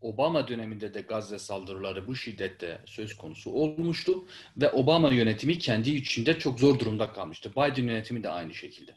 Obama 0.01 0.49
döneminde 0.49 0.95
de 0.95 1.01
Gazze 1.01 1.39
saldırıları 1.39 2.07
bu 2.07 2.17
şiddette 2.17 2.81
söz 2.87 3.17
konusu 3.17 3.51
olmuştu 3.51 4.25
ve 4.57 4.71
Obama 4.71 5.13
yönetimi 5.13 5.59
kendi 5.59 5.91
içinde 5.91 6.39
çok 6.39 6.61
zor 6.61 6.79
durumda 6.79 7.13
kalmıştı. 7.13 7.51
Biden 7.51 7.85
yönetimi 7.85 8.23
de 8.23 8.29
aynı 8.29 8.55
şekilde. 8.55 8.95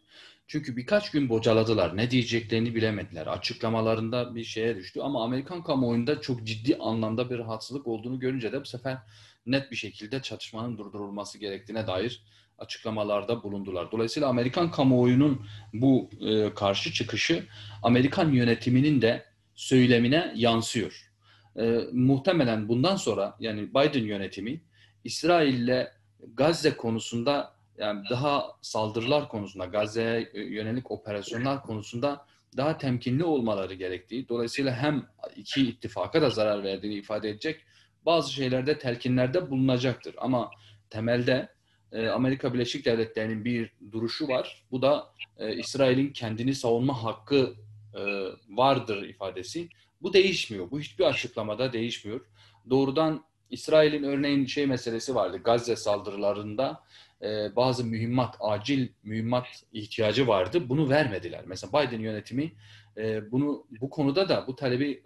Çünkü 0.53 0.77
birkaç 0.77 1.11
gün 1.11 1.29
bocaladılar. 1.29 1.97
Ne 1.97 2.11
diyeceklerini 2.11 2.75
bilemediler. 2.75 3.27
Açıklamalarında 3.27 4.35
bir 4.35 4.43
şeye 4.43 4.75
düştü 4.75 5.01
ama 5.01 5.23
Amerikan 5.23 5.63
kamuoyunda 5.63 6.21
çok 6.21 6.43
ciddi 6.43 6.77
anlamda 6.77 7.29
bir 7.29 7.39
rahatsızlık 7.39 7.87
olduğunu 7.87 8.19
görünce 8.19 8.51
de 8.51 8.61
bu 8.61 8.65
sefer 8.65 8.97
net 9.45 9.71
bir 9.71 9.75
şekilde 9.75 10.21
çatışmanın 10.21 10.77
durdurulması 10.77 11.37
gerektiğine 11.37 11.87
dair 11.87 12.23
açıklamalarda 12.57 13.43
bulundular. 13.43 13.91
Dolayısıyla 13.91 14.29
Amerikan 14.29 14.71
kamuoyunun 14.71 15.45
bu 15.73 16.09
e, 16.21 16.53
karşı 16.53 16.93
çıkışı 16.93 17.45
Amerikan 17.83 18.31
yönetiminin 18.31 19.01
de 19.01 19.25
söylemine 19.55 20.33
yansıyor. 20.35 21.11
E, 21.59 21.79
muhtemelen 21.91 22.67
bundan 22.67 22.95
sonra 22.95 23.35
yani 23.39 23.69
Biden 23.69 24.05
yönetimi 24.05 24.61
İsrail'le 25.03 25.87
Gazze 26.33 26.77
konusunda 26.77 27.62
yani 27.77 28.03
daha 28.09 28.51
saldırılar 28.61 29.29
konusunda, 29.29 29.65
Gazze'ye 29.65 30.31
yönelik 30.33 30.91
operasyonlar 30.91 31.61
konusunda 31.61 32.25
daha 32.57 32.77
temkinli 32.77 33.23
olmaları 33.23 33.73
gerektiği, 33.73 34.29
dolayısıyla 34.29 34.75
hem 34.75 35.05
iki 35.35 35.67
ittifaka 35.69 36.21
da 36.21 36.29
zarar 36.29 36.63
verdiğini 36.63 36.95
ifade 36.95 37.29
edecek 37.29 37.65
bazı 38.05 38.33
şeylerde 38.33 38.79
telkinlerde 38.79 39.49
bulunacaktır. 39.49 40.15
Ama 40.17 40.51
temelde 40.89 41.49
e, 41.91 42.07
Amerika 42.07 42.53
Birleşik 42.53 42.85
Devletleri'nin 42.85 43.45
bir 43.45 43.73
duruşu 43.91 44.27
var. 44.27 44.65
Bu 44.71 44.81
da 44.81 45.07
e, 45.37 45.55
İsrail'in 45.55 46.13
kendini 46.13 46.55
savunma 46.55 47.03
hakkı 47.03 47.53
e, 47.93 48.01
vardır 48.49 49.03
ifadesi. 49.03 49.69
Bu 50.01 50.13
değişmiyor. 50.13 50.71
Bu 50.71 50.79
hiçbir 50.79 51.03
açıklamada 51.03 51.73
değişmiyor. 51.73 52.21
Doğrudan 52.69 53.25
İsrail'in 53.49 54.03
örneğin 54.03 54.45
şey 54.45 54.65
meselesi 54.65 55.15
vardı. 55.15 55.37
Gazze 55.43 55.75
saldırılarında 55.75 56.83
e, 57.23 57.55
bazı 57.55 57.85
mühimmat, 57.85 58.35
acil 58.39 58.87
mühimmat 59.03 59.47
ihtiyacı 59.73 60.27
vardı. 60.27 60.69
Bunu 60.69 60.89
vermediler. 60.89 61.43
Mesela 61.47 61.71
Biden 61.73 61.99
yönetimi 61.99 62.51
e, 62.97 63.31
bunu 63.31 63.65
bu 63.81 63.89
konuda 63.89 64.29
da 64.29 64.47
bu 64.47 64.55
talebi 64.55 65.03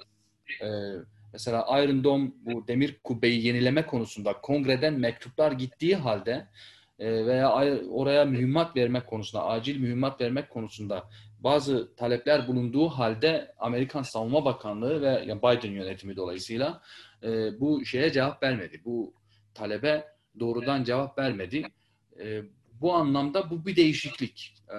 e, 0.62 0.68
mesela 1.34 1.84
Iron 1.84 2.04
Dome 2.04 2.32
bu 2.46 2.68
demir 2.68 3.00
kubbeyi 3.04 3.46
yenileme 3.48 3.86
konusunda 3.86 4.34
kongreden 4.34 4.94
mektuplar 4.94 5.52
gittiği 5.52 5.96
halde 5.96 6.48
veya 7.00 7.52
oraya 7.90 8.26
mühimmat 8.26 8.76
vermek 8.76 9.08
konusunda, 9.08 9.46
acil 9.46 9.80
mühimmat 9.80 10.22
vermek 10.22 10.50
konusunda 10.50 11.10
bazı 11.40 11.96
talepler 11.96 12.48
bulunduğu 12.48 12.88
halde 12.88 13.54
Amerikan 13.60 14.02
Savunma 14.02 14.46
Bakanlığı 14.46 15.02
ve 15.02 15.38
Biden 15.38 15.72
yönetimi 15.72 16.16
dolayısıyla 16.16 16.82
bu 17.60 17.86
şeye 17.86 18.12
cevap 18.12 18.44
vermedi. 18.44 18.82
Bu 18.86 19.14
talebe 19.54 20.06
doğrudan 20.40 20.84
cevap 20.84 21.18
vermedi. 21.18 21.64
E, 22.20 22.44
bu 22.82 22.94
anlamda 22.94 23.50
bu 23.50 23.66
bir 23.66 23.76
değişiklik. 23.76 24.56
E, 24.70 24.78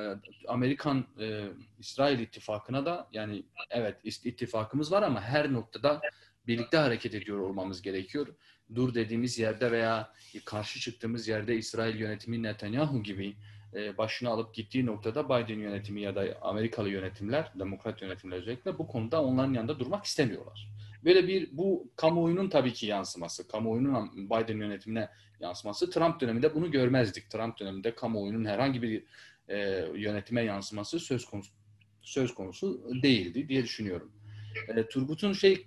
Amerikan 0.48 1.06
e, 1.20 1.44
İsrail 1.78 2.18
ittifakına 2.18 2.86
da 2.86 3.08
yani 3.12 3.42
evet 3.70 3.96
ittifakımız 4.04 4.92
var 4.92 5.02
ama 5.02 5.20
her 5.20 5.52
noktada 5.52 6.00
birlikte 6.46 6.76
hareket 6.76 7.14
ediyor 7.14 7.38
olmamız 7.38 7.82
gerekiyor. 7.82 8.26
Dur 8.74 8.94
dediğimiz 8.94 9.38
yerde 9.38 9.72
veya 9.72 10.12
karşı 10.44 10.80
çıktığımız 10.80 11.28
yerde 11.28 11.56
İsrail 11.56 12.00
yönetimi 12.00 12.42
Netanyahu 12.42 13.02
gibi 13.02 13.36
e, 13.74 13.98
başını 13.98 14.28
alıp 14.28 14.54
gittiği 14.54 14.86
noktada 14.86 15.28
Biden 15.28 15.58
yönetimi 15.58 16.00
ya 16.00 16.14
da 16.14 16.24
Amerikalı 16.42 16.88
yönetimler, 16.88 17.52
demokrat 17.58 18.02
yönetimler 18.02 18.36
özellikle 18.36 18.78
bu 18.78 18.86
konuda 18.86 19.24
onların 19.24 19.54
yanında 19.54 19.78
durmak 19.78 20.04
istemiyorlar. 20.04 20.68
Böyle 21.04 21.28
bir 21.28 21.48
bu 21.52 21.90
kamuoyunun 21.96 22.48
tabii 22.48 22.72
ki 22.72 22.86
yansıması, 22.86 23.48
kamuoyunun 23.48 24.30
Biden 24.30 24.58
yönetimine 24.58 25.08
yansıması. 25.40 25.90
Trump 25.90 26.20
döneminde 26.20 26.54
bunu 26.54 26.70
görmezdik. 26.70 27.30
Trump 27.30 27.58
döneminde 27.58 27.94
kamuoyunun 27.94 28.44
herhangi 28.44 28.82
bir 28.82 29.04
e, 29.48 29.58
yönetime 29.94 30.42
yansıması 30.42 31.00
söz 31.00 31.26
konusu 31.26 31.52
söz 32.02 32.34
konusu 32.34 32.90
değildi 33.02 33.48
diye 33.48 33.64
düşünüyorum. 33.64 34.12
E, 34.68 34.88
Turgut'un 34.88 35.32
şey 35.32 35.66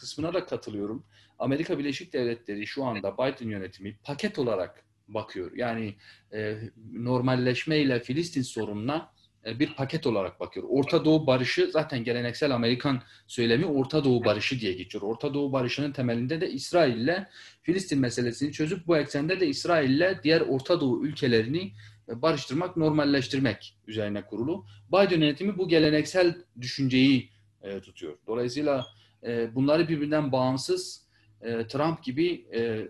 kısmına 0.00 0.34
da 0.34 0.46
katılıyorum. 0.46 1.04
Amerika 1.38 1.78
Birleşik 1.78 2.12
Devletleri 2.12 2.66
şu 2.66 2.84
anda 2.84 3.14
Biden 3.14 3.48
yönetimi 3.48 3.96
paket 4.04 4.38
olarak 4.38 4.84
bakıyor. 5.08 5.52
Yani 5.56 5.94
e, 6.32 6.58
normalleşme 6.92 7.78
ile 7.78 8.00
Filistin 8.00 8.42
sorununa 8.42 8.96
e, 8.96 9.17
e, 9.17 9.17
bir 9.58 9.74
paket 9.74 10.06
olarak 10.06 10.40
bakıyor. 10.40 10.66
Orta 10.68 11.04
Doğu 11.04 11.26
barışı 11.26 11.70
zaten 11.72 12.04
geleneksel 12.04 12.54
Amerikan 12.54 13.02
söylemi 13.26 13.66
Orta 13.66 14.04
Doğu 14.04 14.24
barışı 14.24 14.60
diye 14.60 14.72
geçiyor. 14.72 15.02
Orta 15.02 15.34
Doğu 15.34 15.52
barışının 15.52 15.92
temelinde 15.92 16.40
de 16.40 16.50
İsrail 16.50 16.96
ile 16.96 17.28
Filistin 17.62 18.00
meselesini 18.00 18.52
çözüp 18.52 18.86
bu 18.86 18.96
eksende 18.96 19.40
de 19.40 19.46
İsrail 19.46 19.90
ile 19.90 20.20
diğer 20.22 20.40
Orta 20.40 20.80
Doğu 20.80 21.06
ülkelerini 21.06 21.72
e, 22.08 22.22
barıştırmak, 22.22 22.76
normalleştirmek 22.76 23.76
üzerine 23.86 24.26
kurulu. 24.26 24.66
Biden 24.88 25.20
yönetimi 25.20 25.58
bu 25.58 25.68
geleneksel 25.68 26.34
düşünceyi 26.60 27.30
e, 27.62 27.80
tutuyor. 27.80 28.18
Dolayısıyla 28.26 28.86
e, 29.26 29.54
bunları 29.54 29.88
birbirinden 29.88 30.32
bağımsız 30.32 31.08
e, 31.40 31.66
Trump 31.66 32.04
gibi 32.04 32.46
e, 32.54 32.88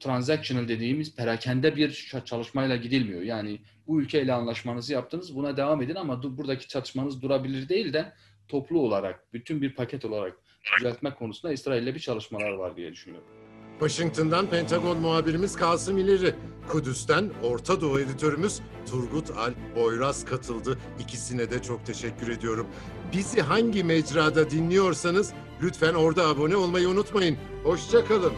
transactional 0.00 0.68
dediğimiz 0.68 1.14
perakende 1.16 1.76
bir 1.76 2.12
çalışmayla 2.24 2.76
gidilmiyor. 2.76 3.22
Yani 3.22 3.58
bu 3.86 4.00
ülkeyle 4.00 4.32
anlaşmanızı 4.32 4.92
yaptınız, 4.92 5.36
buna 5.36 5.56
devam 5.56 5.82
edin 5.82 5.94
ama 5.94 6.22
buradaki 6.22 6.68
çatışmanız 6.68 7.22
durabilir 7.22 7.68
değil 7.68 7.92
de 7.92 8.12
toplu 8.48 8.80
olarak, 8.80 9.32
bütün 9.32 9.62
bir 9.62 9.74
paket 9.74 10.04
olarak 10.04 10.36
düzeltmek 10.78 11.18
konusunda 11.18 11.52
İsrail'le 11.52 11.94
bir 11.94 12.00
çalışmalar 12.00 12.50
var 12.50 12.76
diye 12.76 12.92
düşünüyorum. 12.92 13.28
Washington'dan 13.78 14.46
Pentagon 14.46 14.98
muhabirimiz 14.98 15.56
Kasım 15.56 15.98
İleri, 15.98 16.34
Kudüs'ten 16.68 17.30
Orta 17.42 17.80
Doğu 17.80 18.00
editörümüz 18.00 18.60
Turgut 18.90 19.30
Alp 19.30 19.76
Boyraz 19.76 20.24
katıldı. 20.24 20.78
İkisine 21.00 21.50
de 21.50 21.62
çok 21.62 21.86
teşekkür 21.86 22.28
ediyorum. 22.28 22.66
Bizi 23.12 23.40
hangi 23.40 23.84
mecrada 23.84 24.50
dinliyorsanız 24.50 25.32
lütfen 25.62 25.94
orada 25.94 26.26
abone 26.28 26.56
olmayı 26.56 26.88
unutmayın. 26.88 27.36
Hoşça 27.64 28.04
kalın. 28.04 28.32